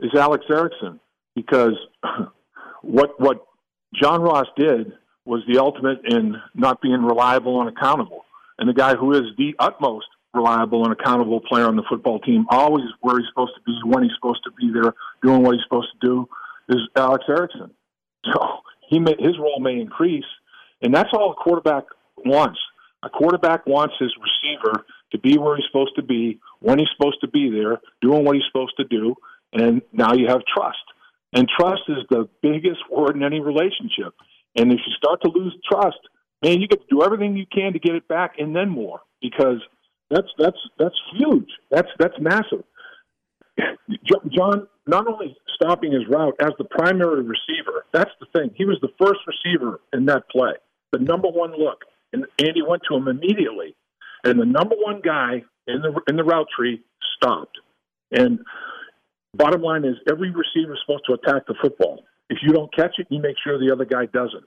[0.00, 1.00] is Alex Erickson
[1.34, 1.74] because
[2.82, 3.46] what what
[3.94, 4.92] John Ross did
[5.24, 8.24] was the ultimate in not being reliable and accountable.
[8.58, 12.46] And the guy who is the utmost reliable and accountable player on the football team,
[12.50, 15.64] always where he's supposed to be, when he's supposed to be there, doing what he's
[15.64, 16.28] supposed to do,
[16.68, 17.70] is Alex Erickson.
[18.32, 20.24] So he may, his role may increase,
[20.82, 21.84] and that's all a quarterback
[22.18, 22.58] wants.
[23.02, 27.20] A quarterback wants his receiver to be where he's supposed to be, when he's supposed
[27.22, 29.16] to be there, doing what he's supposed to do,
[29.52, 30.78] and now you have trust.
[31.32, 34.14] And trust is the biggest word in any relationship.
[34.56, 35.98] And if you start to lose trust,
[36.42, 39.00] man, you get to do everything you can to get it back and then more
[39.20, 39.60] because–
[40.10, 41.48] that's that's that's huge.
[41.70, 42.64] That's that's massive.
[44.30, 47.84] John not only stopping his route as the primary receiver.
[47.92, 48.50] That's the thing.
[48.56, 50.52] He was the first receiver in that play,
[50.92, 53.76] the number one look, and Andy went to him immediately,
[54.24, 56.82] and the number one guy in the in the route tree
[57.16, 57.58] stopped.
[58.12, 58.40] And
[59.34, 62.04] bottom line is, every receiver is supposed to attack the football.
[62.28, 64.46] If you don't catch it, you make sure the other guy doesn't.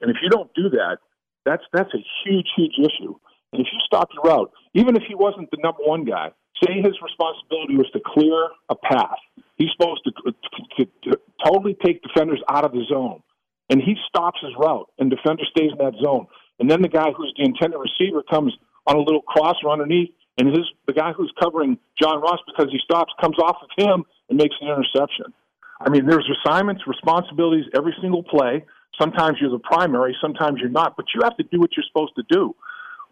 [0.00, 0.98] And if you don't do that,
[1.44, 3.14] that's that's a huge, huge issue.
[3.52, 6.30] If you stop your route, even if he wasn't the number one guy,
[6.62, 9.18] say his responsibility was to clear a path.
[9.56, 10.32] He's supposed to, to,
[10.78, 13.22] to, to totally take defenders out of the zone.
[13.68, 16.26] And he stops his route, and defender stays in that zone.
[16.58, 18.52] And then the guy who's the intended receiver comes
[18.86, 22.78] on a little crosser underneath, and his the guy who's covering John Ross because he
[22.82, 25.32] stops comes off of him and makes an interception.
[25.80, 28.64] I mean, there's assignments, responsibilities every single play.
[29.00, 32.14] Sometimes you're the primary, sometimes you're not, but you have to do what you're supposed
[32.16, 32.54] to do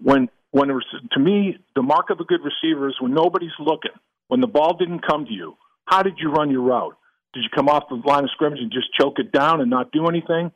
[0.02, 3.92] when when was, to me the mark of a good receiver is when nobody's looking,
[4.28, 5.56] when the ball didn't come to you.
[5.84, 6.96] How did you run your route?
[7.34, 9.92] Did you come off the line of scrimmage and just choke it down and not
[9.92, 10.50] do anything?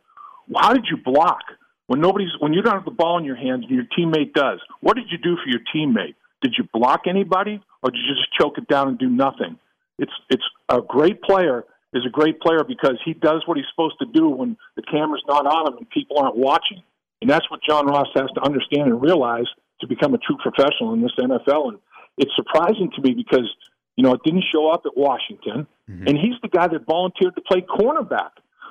[0.56, 1.42] How did you block
[1.86, 4.60] when nobody's when you don't have the ball in your hands and your teammate does?
[4.80, 6.14] What did you do for your teammate?
[6.40, 9.58] Did you block anybody or did you just choke it down and do nothing?
[9.98, 13.98] It's it's a great player is a great player because he does what he's supposed
[13.98, 16.82] to do when the camera's not on him and people aren't watching.
[17.22, 19.46] And that's what John Ross has to understand and realize
[19.80, 21.68] to become a true professional in this NFL.
[21.70, 21.78] And
[22.18, 23.48] it's surprising to me because
[23.96, 26.06] You know, it didn't show up at Washington, mm-hmm.
[26.08, 28.30] and he's the guy that volunteered to play cornerback.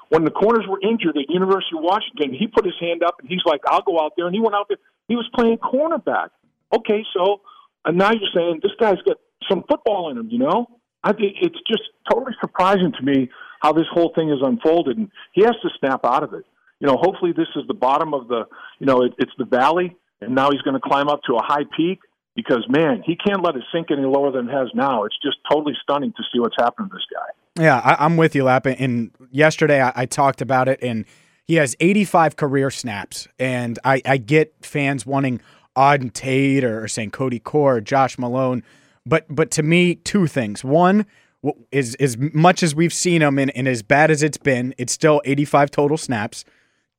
[0.09, 3.29] When the corners were injured at University of Washington, he put his hand up and
[3.29, 4.77] he's like, "I'll go out there," and he went out there.
[5.07, 6.29] He was playing cornerback.
[6.73, 7.41] Okay, so
[7.85, 9.17] and now you're saying this guy's got
[9.49, 10.27] some football in him.
[10.29, 10.67] You know,
[11.03, 13.29] I think it's just totally surprising to me
[13.61, 16.45] how this whole thing has unfolded, and he has to snap out of it.
[16.81, 18.45] You know, hopefully this is the bottom of the,
[18.79, 21.43] you know, it, it's the valley, and now he's going to climb up to a
[21.43, 21.99] high peak
[22.35, 25.03] because man, he can't let it sink any lower than it has now.
[25.03, 27.63] It's just totally stunning to see what's happened to this guy.
[27.63, 28.65] Yeah, I, am with you, Lap.
[28.65, 31.05] And yesterday I, I, talked about it, and
[31.45, 35.39] he has 85 career snaps, and I, I get fans wanting
[35.77, 38.63] Auden Tate or, or saying Cody Core, or Josh Malone,
[39.05, 40.63] but but to me, two things.
[40.63, 41.05] One
[41.71, 44.93] is as much as we've seen him and, and as bad as it's been, it's
[44.93, 46.45] still 85 total snaps.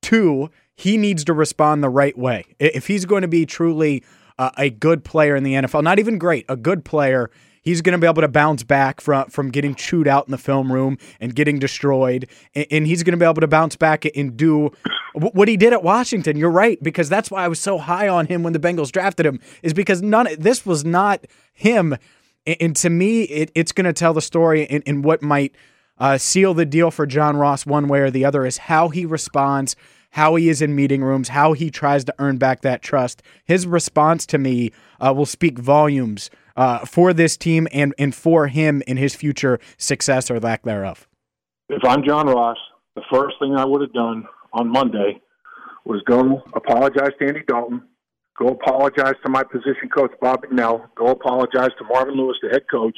[0.03, 2.45] Two, he needs to respond the right way.
[2.59, 4.03] If he's going to be truly
[4.37, 7.31] uh, a good player in the NFL, not even great, a good player,
[7.63, 10.37] he's going to be able to bounce back from from getting chewed out in the
[10.37, 14.05] film room and getting destroyed, and, and he's going to be able to bounce back
[14.15, 14.71] and do
[15.13, 16.37] what he did at Washington.
[16.37, 19.25] You're right because that's why I was so high on him when the Bengals drafted
[19.25, 21.95] him is because none this was not him,
[22.45, 25.55] and, and to me it, it's going to tell the story in, in what might
[25.97, 29.05] uh, seal the deal for John Ross one way or the other is how he
[29.05, 29.75] responds
[30.13, 33.23] how he is in meeting rooms, how he tries to earn back that trust.
[33.45, 38.47] His response to me uh, will speak volumes uh, for this team and, and for
[38.47, 41.07] him in his future success or lack thereof.
[41.69, 42.57] If I'm John Ross,
[42.95, 45.19] the first thing I would have done on Monday
[45.83, 47.81] was go apologize to Andy Dalton,
[48.37, 52.63] go apologize to my position coach, Bob Bicknell, go apologize to Marvin Lewis, the head
[52.69, 52.95] coach,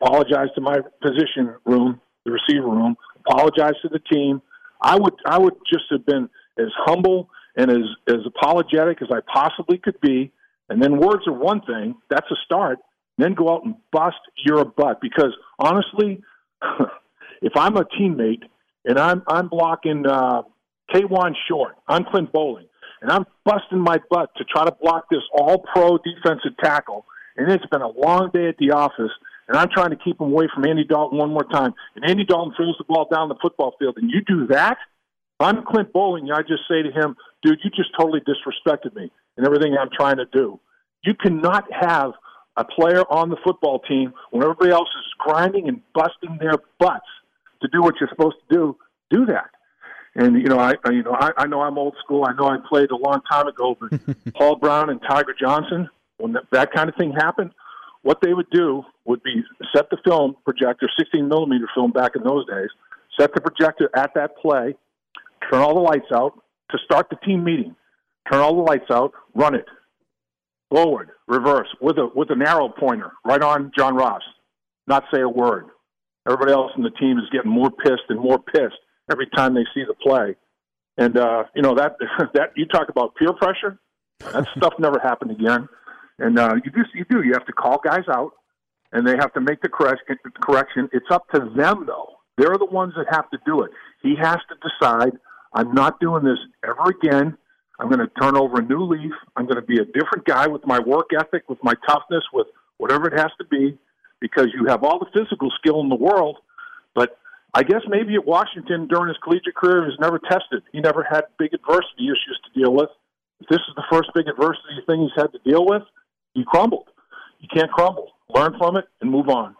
[0.00, 4.42] apologize to my position room, the receiver room, apologize to the team.
[4.82, 6.28] I would I would just have been
[6.58, 10.32] as humble and as, as apologetic as I possibly could be.
[10.68, 12.78] And then words are one thing, that's a start.
[13.18, 15.00] Then go out and bust your butt.
[15.00, 16.22] Because honestly,
[17.42, 18.42] if I'm a teammate
[18.84, 20.42] and I'm, I'm blocking uh,
[20.94, 22.66] Kawann Short, I'm Clint Boling,
[23.02, 27.04] and I'm busting my butt to try to block this all pro defensive tackle,
[27.36, 29.10] and it's been a long day at the office,
[29.50, 32.24] and I'm trying to keep him away from Andy Dalton one more time, and Andy
[32.24, 34.78] Dalton throws the ball down the football field, and you do that–
[35.40, 39.46] I'm Clint Boling, I just say to him, dude, you just totally disrespected me and
[39.46, 40.60] everything I'm trying to do.
[41.02, 42.12] You cannot have
[42.56, 47.06] a player on the football team when everybody else is grinding and busting their butts
[47.62, 48.76] to do what you're supposed to do.
[49.10, 49.50] Do that.
[50.14, 52.26] And you know, I you know I, I know I'm old school.
[52.26, 54.00] I know I played a long time ago, but
[54.34, 57.52] Paul Brown and Tiger Johnson, when that, that kind of thing happened,
[58.02, 59.42] what they would do would be
[59.74, 62.68] set the film projector, 16 millimeter film back in those days,
[63.18, 64.74] set the projector at that play,
[65.50, 67.74] turn all the lights out to start the team meeting.
[68.30, 69.66] Turn all the lights out, run it.
[70.70, 74.22] Forward, reverse, with a with an arrow pointer right on John Ross.
[74.86, 75.66] Not say a word.
[76.28, 78.78] Everybody else in the team is getting more pissed and more pissed
[79.10, 80.36] every time they see the play.
[80.96, 81.96] And uh, you know that
[82.34, 83.80] that you talk about peer pressure.
[84.20, 85.68] That stuff never happened again.
[86.20, 87.22] And uh, you just you do.
[87.22, 88.32] You have to call guys out,
[88.92, 90.88] and they have to make the correction.
[90.92, 92.16] It's up to them though.
[92.36, 93.70] They're the ones that have to do it.
[94.02, 95.18] He has to decide
[95.54, 97.36] I'm not doing this ever again.
[97.78, 99.12] I'm going to turn over a new leaf.
[99.36, 102.46] I'm going to be a different guy with my work ethic, with my toughness, with
[102.76, 103.76] whatever it has to be,
[104.20, 106.36] because you have all the physical skill in the world.
[106.94, 107.18] But
[107.54, 110.62] I guess maybe at Washington during his collegiate career, he was never tested.
[110.72, 112.90] He never had big adversity issues to deal with.
[113.40, 115.82] If this is the first big adversity thing he's had to deal with,
[116.34, 116.88] he crumbled.
[117.40, 118.08] You can't crumble.
[118.28, 119.56] Learn from it and move on.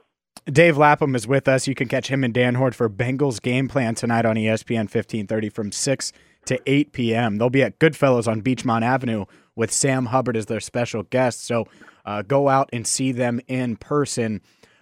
[0.46, 1.66] Dave Lapham is with us.
[1.66, 5.48] You can catch him and Dan Hoard for Bengals game plan tonight on ESPN 1530
[5.50, 6.12] from 6
[6.46, 7.36] to 8 p.m.
[7.36, 11.44] They'll be at Goodfellas on Beechmont Avenue with Sam Hubbard as their special guest.
[11.44, 11.66] So
[12.04, 14.40] uh, go out and see them in person.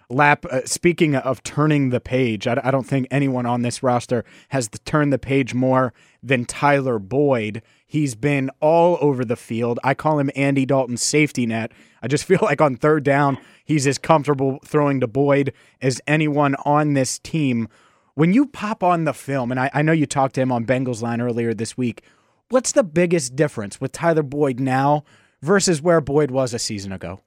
[0.09, 4.25] Lap, uh, speaking of turning the page, I, I, don't think anyone on this roster
[4.49, 7.61] has turned the page more than Tyler Boyd.
[7.89, 9.79] He's been all over the field.
[9.83, 11.71] I call him Andy Dalton's safety net.
[12.03, 16.55] I just feel like on third down, he's as comfortable throwing to Boyd as anyone
[16.65, 17.67] on this team.
[18.13, 20.67] When you pop on the film, and I, I know you talked to him on
[20.67, 22.03] Bengals line earlier this week,
[22.49, 25.03] what's the biggest difference with Tyler Boyd now
[25.41, 27.21] versus where Boyd was a season ago?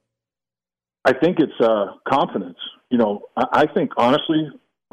[1.03, 2.57] I think it's uh, confidence.
[2.89, 4.47] You know, I, I think honestly,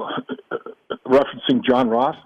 [1.07, 2.16] referencing John Ross,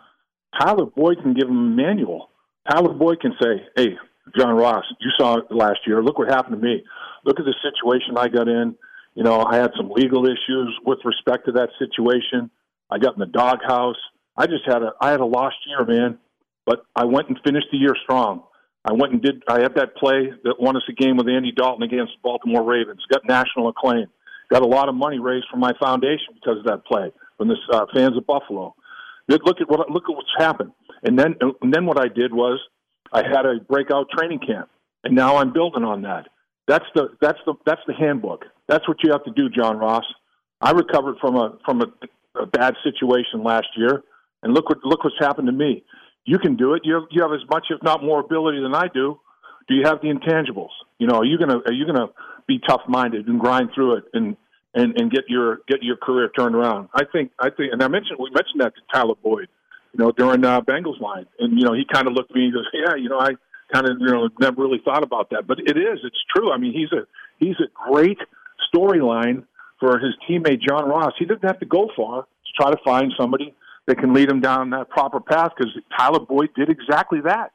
[0.58, 2.30] Tyler Boyd can give him a manual.
[2.68, 3.98] Tyler Boyd can say, "Hey,
[4.36, 6.02] John Ross, you saw it last year.
[6.02, 6.82] Look what happened to me.
[7.24, 8.74] Look at the situation I got in.
[9.14, 12.50] You know, I had some legal issues with respect to that situation.
[12.90, 13.96] I got in the doghouse.
[14.36, 16.18] I just had a I had a lost year, man.
[16.66, 18.42] But I went and finished the year strong.
[18.84, 19.42] I went and did.
[19.48, 23.04] I had that play that won us a game with Andy Dalton against Baltimore Ravens.
[23.10, 24.06] Got national acclaim,
[24.50, 27.56] got a lot of money raised from my foundation because of that play from the
[27.72, 28.74] uh, fans of Buffalo.
[29.28, 30.72] Look at what look at what's happened.
[31.02, 32.60] And then and then what I did was
[33.12, 34.68] I had a breakout training camp,
[35.02, 36.26] and now I'm building on that.
[36.66, 38.44] That's the that's the that's the handbook.
[38.68, 40.04] That's what you have to do, John Ross.
[40.60, 44.02] I recovered from a from a, a bad situation last year,
[44.42, 45.84] and look what look what's happened to me.
[46.26, 46.82] You can do it.
[46.84, 49.20] You have, you have as much, if not more, ability than I do.
[49.68, 50.70] Do you have the intangibles?
[50.98, 52.08] You know, are you gonna are you gonna
[52.46, 54.36] be tough minded and grind through it and
[54.74, 56.88] and and get your get your career turned around?
[56.94, 59.48] I think I think, and I mentioned we mentioned that to Tyler Boyd,
[59.92, 62.44] you know, during uh, Bengals line, and you know he kind of looked at me
[62.46, 63.30] and goes, yeah, you know, I
[63.72, 66.52] kind of you know never really thought about that, but it is it's true.
[66.52, 67.06] I mean, he's a
[67.38, 68.18] he's a great
[68.74, 69.44] storyline
[69.80, 71.12] for his teammate John Ross.
[71.18, 73.54] He didn't have to go far to try to find somebody
[73.86, 77.52] that can lead him down that proper path because Tyler Boyd did exactly that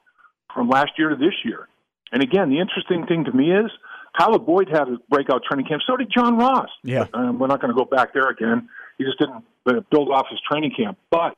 [0.54, 1.68] from last year to this year.
[2.12, 3.70] And again, the interesting thing to me is
[4.18, 5.82] Tyler Boyd had a breakout training camp.
[5.86, 6.68] So did John Ross.
[6.82, 7.06] Yeah.
[7.14, 8.68] Um, we're not going to go back there again.
[8.98, 10.98] He just didn't uh, build off his training camp.
[11.10, 11.36] But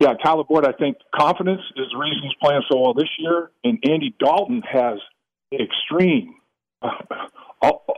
[0.00, 3.50] yeah, Tyler Boyd, I think confidence is the reason he's playing so well this year.
[3.62, 4.98] And Andy Dalton has
[5.52, 6.34] extreme,
[6.82, 6.90] uh,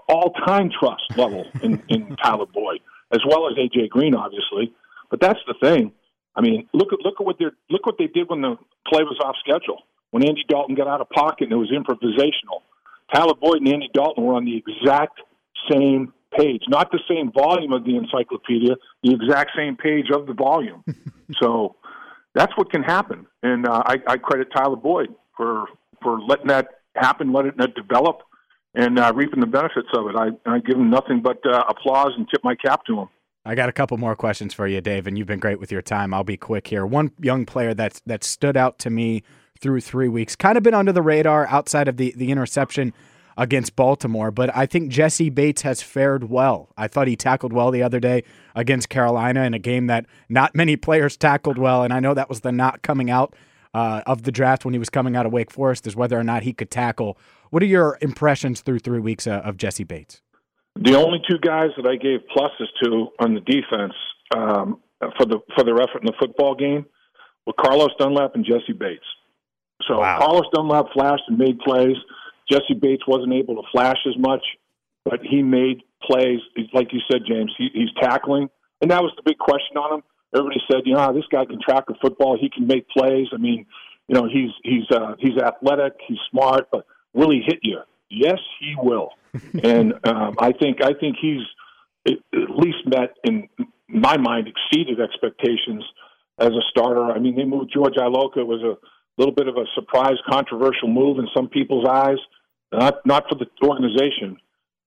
[0.08, 2.80] all time trust level in, in Tyler Boyd,
[3.12, 4.72] as well as AJ Green, obviously.
[5.10, 5.92] But that's the thing.
[6.34, 9.02] I mean, look at look at what they look what they did when the play
[9.02, 9.82] was off schedule.
[10.10, 12.62] When Andy Dalton got out of pocket and it was improvisational.
[13.14, 15.20] Tyler Boyd and Andy Dalton were on the exact
[15.70, 20.34] same page, not the same volume of the encyclopedia, the exact same page of the
[20.34, 20.84] volume.
[21.40, 21.76] so
[22.34, 25.66] that's what can happen, and uh, I, I credit Tyler Boyd for
[26.02, 28.22] for letting that happen, letting that develop,
[28.74, 30.16] and uh, reaping the benefits of it.
[30.16, 33.08] I, I give him nothing but uh, applause and tip my cap to him.
[33.44, 35.82] I got a couple more questions for you, Dave, and you've been great with your
[35.82, 36.12] time.
[36.12, 36.84] I'll be quick here.
[36.84, 39.22] One young player that's that stood out to me
[39.60, 42.92] through three weeks, kind of been under the radar outside of the the interception
[43.36, 46.70] against Baltimore, but I think Jessie Bates has fared well.
[46.76, 50.54] I thought he tackled well the other day against Carolina in a game that not
[50.54, 53.34] many players tackled well, and I know that was the not coming out
[53.74, 56.24] uh, of the draft when he was coming out of Wake Forest is whether or
[56.24, 57.18] not he could tackle.
[57.50, 60.22] What are your impressions through three weeks uh, of Jessie Bates?
[60.76, 63.94] The only two guys that I gave pluses to on the defense
[64.34, 64.80] um,
[65.16, 66.86] for the for their effort in the football game
[67.46, 69.04] were Carlos Dunlap and Jessie Bates.
[69.88, 70.18] So wow.
[70.18, 71.96] Carlos Dunlap flashed and made plays.
[72.50, 74.42] Jessie Bates wasn't able to flash as much,
[75.04, 76.40] but he made plays.
[76.72, 78.48] Like you said, James, he, he's tackling,
[78.80, 80.02] and that was the big question on him.
[80.34, 82.36] Everybody said, you know, ah, this guy can track a football.
[82.38, 83.28] He can make plays.
[83.32, 83.66] I mean,
[84.08, 85.94] you know, he's he's uh, he's athletic.
[86.06, 87.80] He's smart, but will he hit you?
[88.10, 89.10] Yes, he will.
[89.62, 91.42] and um, I think I think he's
[92.06, 93.48] at least met in
[93.88, 95.84] my mind exceeded expectations
[96.38, 97.10] as a starter.
[97.10, 98.38] I mean, they moved George Iloka.
[98.38, 98.76] It was a
[99.18, 102.18] little bit of a surprise, controversial move in some people's eyes.
[102.72, 104.38] Not not for the organization.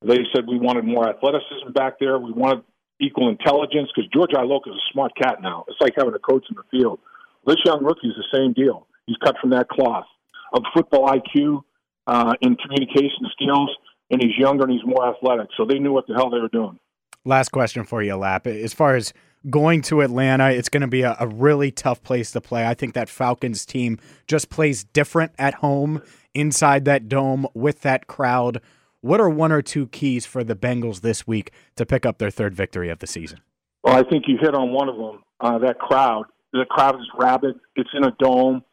[0.05, 2.17] They said we wanted more athleticism back there.
[2.19, 2.63] We wanted
[3.01, 5.65] equal intelligence because George Iloka is a smart cat now.
[5.67, 6.99] It's like having a coach in the field.
[7.45, 8.87] This young rookie is the same deal.
[9.05, 10.05] He's cut from that cloth
[10.53, 11.63] of football IQ
[12.07, 13.69] uh, and communication skills
[14.11, 15.47] and he's younger and he's more athletic.
[15.57, 16.79] So they knew what the hell they were doing.
[17.25, 18.47] Last question for you, Lap.
[18.47, 19.13] As far as
[19.49, 22.65] going to Atlanta, it's going to be a, a, really tough place to play.
[22.65, 26.01] I think that Falcons team just plays different at home
[26.33, 28.61] inside that dome with that crowd.
[29.01, 32.31] What are one or two keys for the Bengals this week to pick up their
[32.31, 33.39] third victory of the season?
[33.83, 35.23] Well, I think you hit on one of them.
[35.39, 36.25] Uh, that crowd.
[36.51, 37.55] The crowd is rabid.
[37.75, 38.63] It's in a dome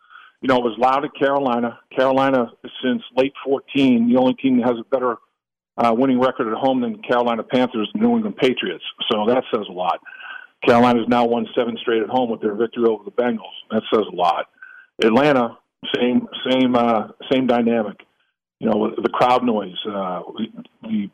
[0.46, 1.78] you know, it was loud at Carolina.
[1.94, 2.52] Carolina,
[2.82, 5.16] since late 14, the only team that has a better
[5.76, 8.84] uh, winning record at home than Carolina Panthers, New England Patriots.
[9.10, 9.98] So that says a lot.
[10.66, 13.54] Carolina's now won seven straight at home with their victory over the Bengals.
[13.70, 14.46] That says a lot.
[15.02, 15.58] Atlanta,
[15.94, 17.96] same same uh, same dynamic.
[18.60, 19.76] You know, the crowd noise.
[19.88, 20.22] Uh,
[20.82, 21.10] we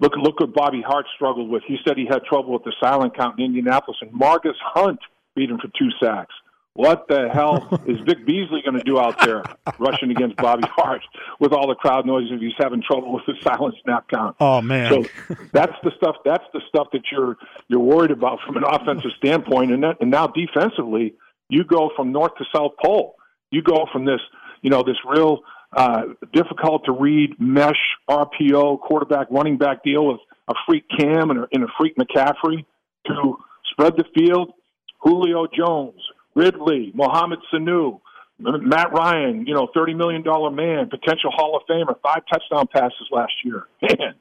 [0.00, 1.62] look look what Bobby Hart struggled with.
[1.66, 5.00] He said he had trouble with the silent count in Indianapolis, and Margus Hunt
[5.34, 6.34] beat him for two sacks.
[6.74, 9.42] What the hell is Vic Beasley going to do out there
[9.78, 11.02] rushing against Bobby Hart
[11.38, 14.36] with all the crowd noise if he's having trouble with the silent snap count?
[14.40, 14.90] Oh man!
[14.90, 16.16] So that's the stuff.
[16.24, 17.36] That's the stuff that you're
[17.68, 21.14] you're worried about from an offensive standpoint, and that, and now defensively,
[21.50, 23.16] you go from north to south pole.
[23.50, 24.20] You go from this,
[24.62, 25.40] you know, this real
[25.76, 27.76] uh, difficult to read mesh
[28.08, 32.64] RPO quarterback running back deal with a freak Cam and a, and a freak McCaffrey
[33.06, 33.36] to
[33.70, 34.52] spread the field.
[35.00, 36.00] Julio Jones,
[36.34, 38.00] Ridley, Mohamed Sanu,
[38.38, 40.22] Matt Ryan, you know, $30 million
[40.54, 43.66] man, potential Hall of Famer, five touchdown passes last year.
[43.82, 44.14] Man,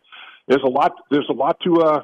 [0.47, 2.03] there's a lot, there's a lot to uh,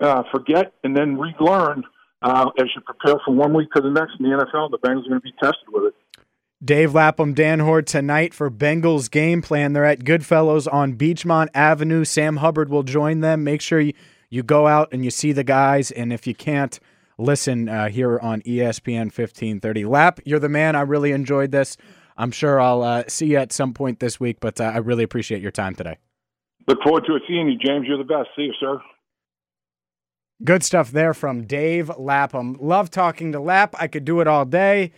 [0.00, 1.84] uh, forget and then relearn
[2.22, 4.70] uh, as you prepare from one week to the next in the NFL.
[4.70, 5.94] The Bengals are going to be tested with it.
[6.62, 9.72] Dave Lapham, Dan Hoard tonight for Bengals game plan.
[9.72, 12.04] They're at Goodfellows on Beechmont Avenue.
[12.04, 13.44] Sam Hubbard will join them.
[13.44, 13.94] Make sure you,
[14.28, 16.78] you go out and you see the guys, and if you can't
[17.20, 19.84] listen uh, here on ESPN 1530.
[19.84, 20.74] Lap, you're the man.
[20.74, 21.76] I really enjoyed this.
[22.16, 25.04] I'm sure I'll uh, see you at some point this week, but uh, I really
[25.04, 25.98] appreciate your time today.
[26.66, 27.86] Look forward to seeing you, James.
[27.86, 28.28] You're the best.
[28.36, 28.80] See you, sir.
[30.42, 32.56] Good stuff there from Dave Lapham.
[32.60, 33.74] Love talking to Lap.
[33.78, 34.92] I could do it all day.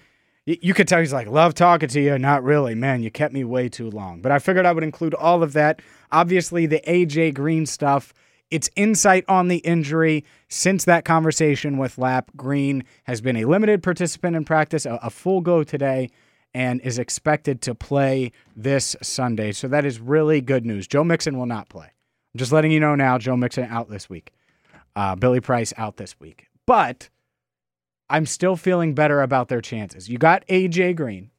[0.44, 2.18] You could tell he's like, love talking to you.
[2.18, 3.02] Not really, man.
[3.02, 4.20] You kept me way too long.
[4.20, 5.80] But I figured I would include all of that.
[6.10, 8.12] Obviously, the AJ Green stuff.
[8.52, 10.24] It's insight on the injury.
[10.48, 15.08] Since that conversation with Lap, Green has been a limited participant in practice, a, a
[15.08, 16.10] full go today,
[16.52, 19.52] and is expected to play this Sunday.
[19.52, 20.86] So that is really good news.
[20.86, 21.86] Joe Mixon will not play.
[21.86, 24.32] I'm just letting you know now, Joe Mixon out this week.
[24.94, 26.48] Uh, Billy Price out this week.
[26.66, 27.08] But
[28.10, 30.10] I'm still feeling better about their chances.
[30.10, 31.30] You got AJ Green.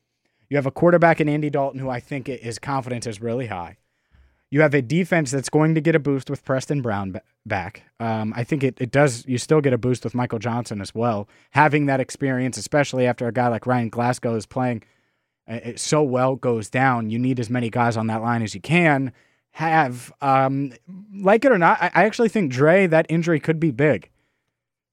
[0.50, 3.78] You have a quarterback in Andy Dalton who I think his confidence is really high.
[4.54, 7.86] You have a defense that's going to get a boost with Preston Brown back.
[8.00, 9.26] Um, I think it, it does.
[9.26, 11.28] You still get a boost with Michael Johnson as well.
[11.54, 14.84] Having that experience, especially after a guy like Ryan Glasgow is playing
[15.48, 17.10] uh, so well, goes down.
[17.10, 19.12] You need as many guys on that line as you can
[19.54, 20.14] have.
[20.22, 20.74] Um,
[21.16, 24.12] like it or not, I, I actually think Dre that injury could be big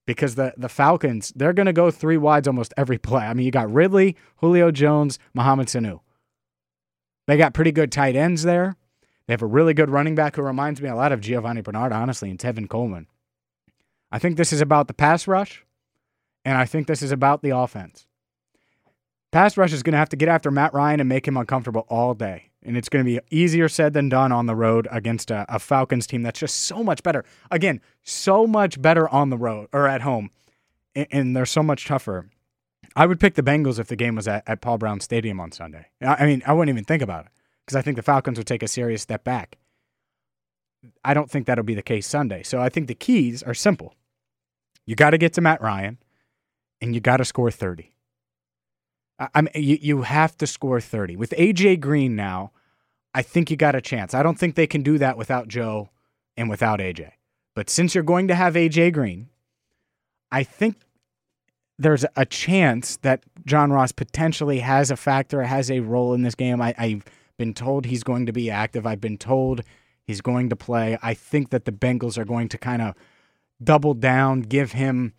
[0.07, 3.25] because the the Falcons they're going to go three wides almost every play.
[3.25, 5.99] I mean, you got Ridley, Julio Jones, Mohamed Sanu.
[7.27, 8.75] They got pretty good tight ends there.
[9.31, 11.93] They have a really good running back who reminds me a lot of Giovani Bernard,
[11.93, 13.07] honestly, and Tevin Coleman.
[14.11, 15.63] I think this is about the pass rush,
[16.43, 18.07] and I think this is about the offense.
[19.31, 21.85] Pass rush is going to have to get after Matt Ryan and make him uncomfortable
[21.87, 25.31] all day and it's going to be easier said than done on the road against
[25.31, 27.23] a, a, Falcons team that's just so much better.
[27.49, 30.29] Again, so much better on the road or at home,
[30.93, 32.29] and, and they're so much tougher.
[32.97, 35.53] I would pick the Bengals if the game was at, at Paul Brown Stadium on
[35.53, 35.87] Sunday.
[36.01, 37.31] I mean, I wouldn't even think about it
[37.71, 39.57] because I think the Falcons would take a serious step back.
[41.05, 42.43] I don't think that'll be the case Sunday.
[42.43, 43.95] So I think the keys are simple.
[44.85, 45.97] You got to get to Matt Ryan,
[46.81, 47.93] and you got to score 30.
[49.33, 51.15] I mean, you, you have to score 30.
[51.15, 52.51] With AJ Green now,
[53.13, 54.13] I think you got a chance.
[54.13, 55.91] I don't think they can do that without Joe
[56.35, 57.11] and without AJ.
[57.55, 59.29] But since you're going to have AJ Green,
[60.29, 60.75] I think
[61.79, 66.35] there's a chance that John Ross potentially has a factor, has a role in this
[66.35, 66.61] game.
[66.61, 67.05] I, I've
[67.41, 68.85] been told he's going to be active.
[68.85, 69.63] I've been told
[70.03, 70.95] he's going to play.
[71.01, 72.93] I think that the Bengals are going to kind of
[73.63, 75.13] double down, give him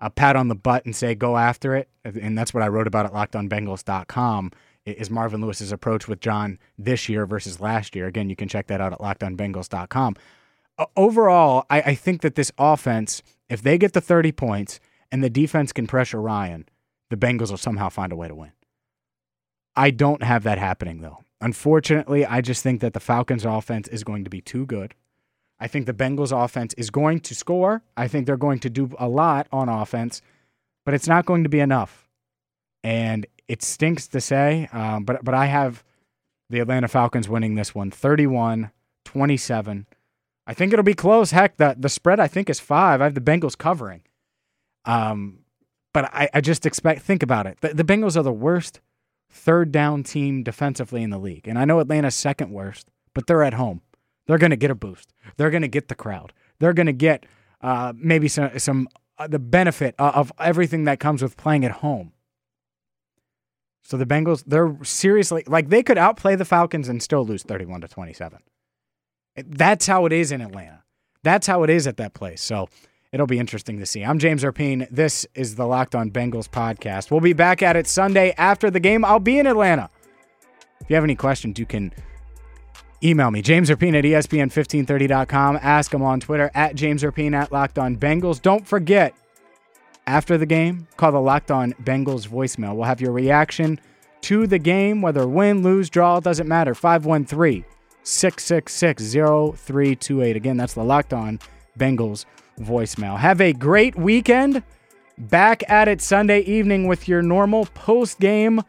[0.00, 1.88] a pat on the butt and say, go after it.
[2.04, 4.50] And that's what I wrote about at lockedonbengals.com
[4.86, 8.08] is Marvin Lewis's approach with John this year versus last year.
[8.08, 10.16] Again, you can check that out at lockedonbengals.com.
[10.96, 14.80] Overall, I, I think that this offense, if they get the 30 points
[15.12, 16.68] and the defense can pressure Ryan,
[17.08, 18.50] the Bengals will somehow find a way to win.
[19.76, 21.18] I don't have that happening, though.
[21.40, 24.94] Unfortunately, I just think that the Falcons' offense is going to be too good.
[25.60, 27.82] I think the Bengals offense is going to score.
[27.96, 30.22] I think they're going to do a lot on offense,
[30.84, 32.08] but it's not going to be enough.
[32.84, 35.82] And it stinks to say, um, but but I have
[36.50, 38.70] the Atlanta Falcons winning this one 31
[39.04, 39.86] 27.
[40.46, 41.30] I think it'll be close.
[41.30, 43.00] Heck, the, the spread I think is five.
[43.00, 44.02] I have the Bengals covering.
[44.84, 45.40] Um,
[45.92, 47.58] but I, I just expect, think about it.
[47.60, 48.80] The, the Bengals are the worst
[49.30, 51.46] third down team defensively in the league.
[51.46, 53.82] And I know Atlanta's second worst, but they're at home.
[54.26, 55.12] They're going to get a boost.
[55.36, 56.32] They're going to get the crowd.
[56.58, 57.24] They're going to get
[57.60, 61.72] uh, maybe some some uh, the benefit of, of everything that comes with playing at
[61.72, 62.12] home.
[63.82, 67.80] So the Bengals, they're seriously like they could outplay the Falcons and still lose 31
[67.80, 68.40] to 27.
[69.46, 70.84] That's how it is in Atlanta.
[71.22, 72.42] That's how it is at that place.
[72.42, 72.68] So
[73.12, 74.04] it'll be interesting to see.
[74.04, 74.88] I'm James Rapien.
[74.90, 77.10] This is the Locked On Bengals podcast.
[77.10, 79.04] We'll be back at it Sunday after the game.
[79.04, 79.90] I'll be in Atlanta.
[80.80, 81.92] If you have any questions, you can
[83.02, 85.58] email me, James Rapien at ESPN1530.com.
[85.62, 88.40] Ask him on Twitter at James Rapien at Locked On Bengals.
[88.40, 89.14] Don't forget,
[90.06, 92.74] after the game, call the Locked On Bengals voicemail.
[92.74, 93.80] We'll have your reaction
[94.22, 96.74] to the game, whether win, lose, draw, doesn't matter.
[96.74, 97.64] 513
[98.02, 100.36] 666 0328.
[100.36, 101.38] Again, that's the Locked On
[101.78, 102.24] Bengals
[102.58, 103.18] voicemail.
[103.18, 104.62] Have a great weekend.
[105.16, 108.62] Back at it Sunday evening with your normal post game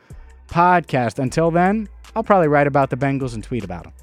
[0.48, 1.20] podcast.
[1.20, 3.94] Until then, I'll probably write about the Bengals and tweet about them.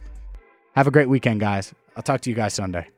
[0.77, 1.75] Have a great weekend, guys.
[1.97, 2.89] I'll talk to you guys Sunday.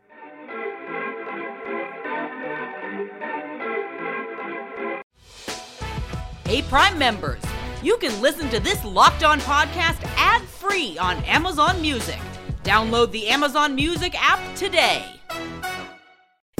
[6.44, 7.42] Hey, Prime members,
[7.82, 12.18] you can listen to this locked on podcast ad free on Amazon Music.
[12.64, 15.04] Download the Amazon Music app today.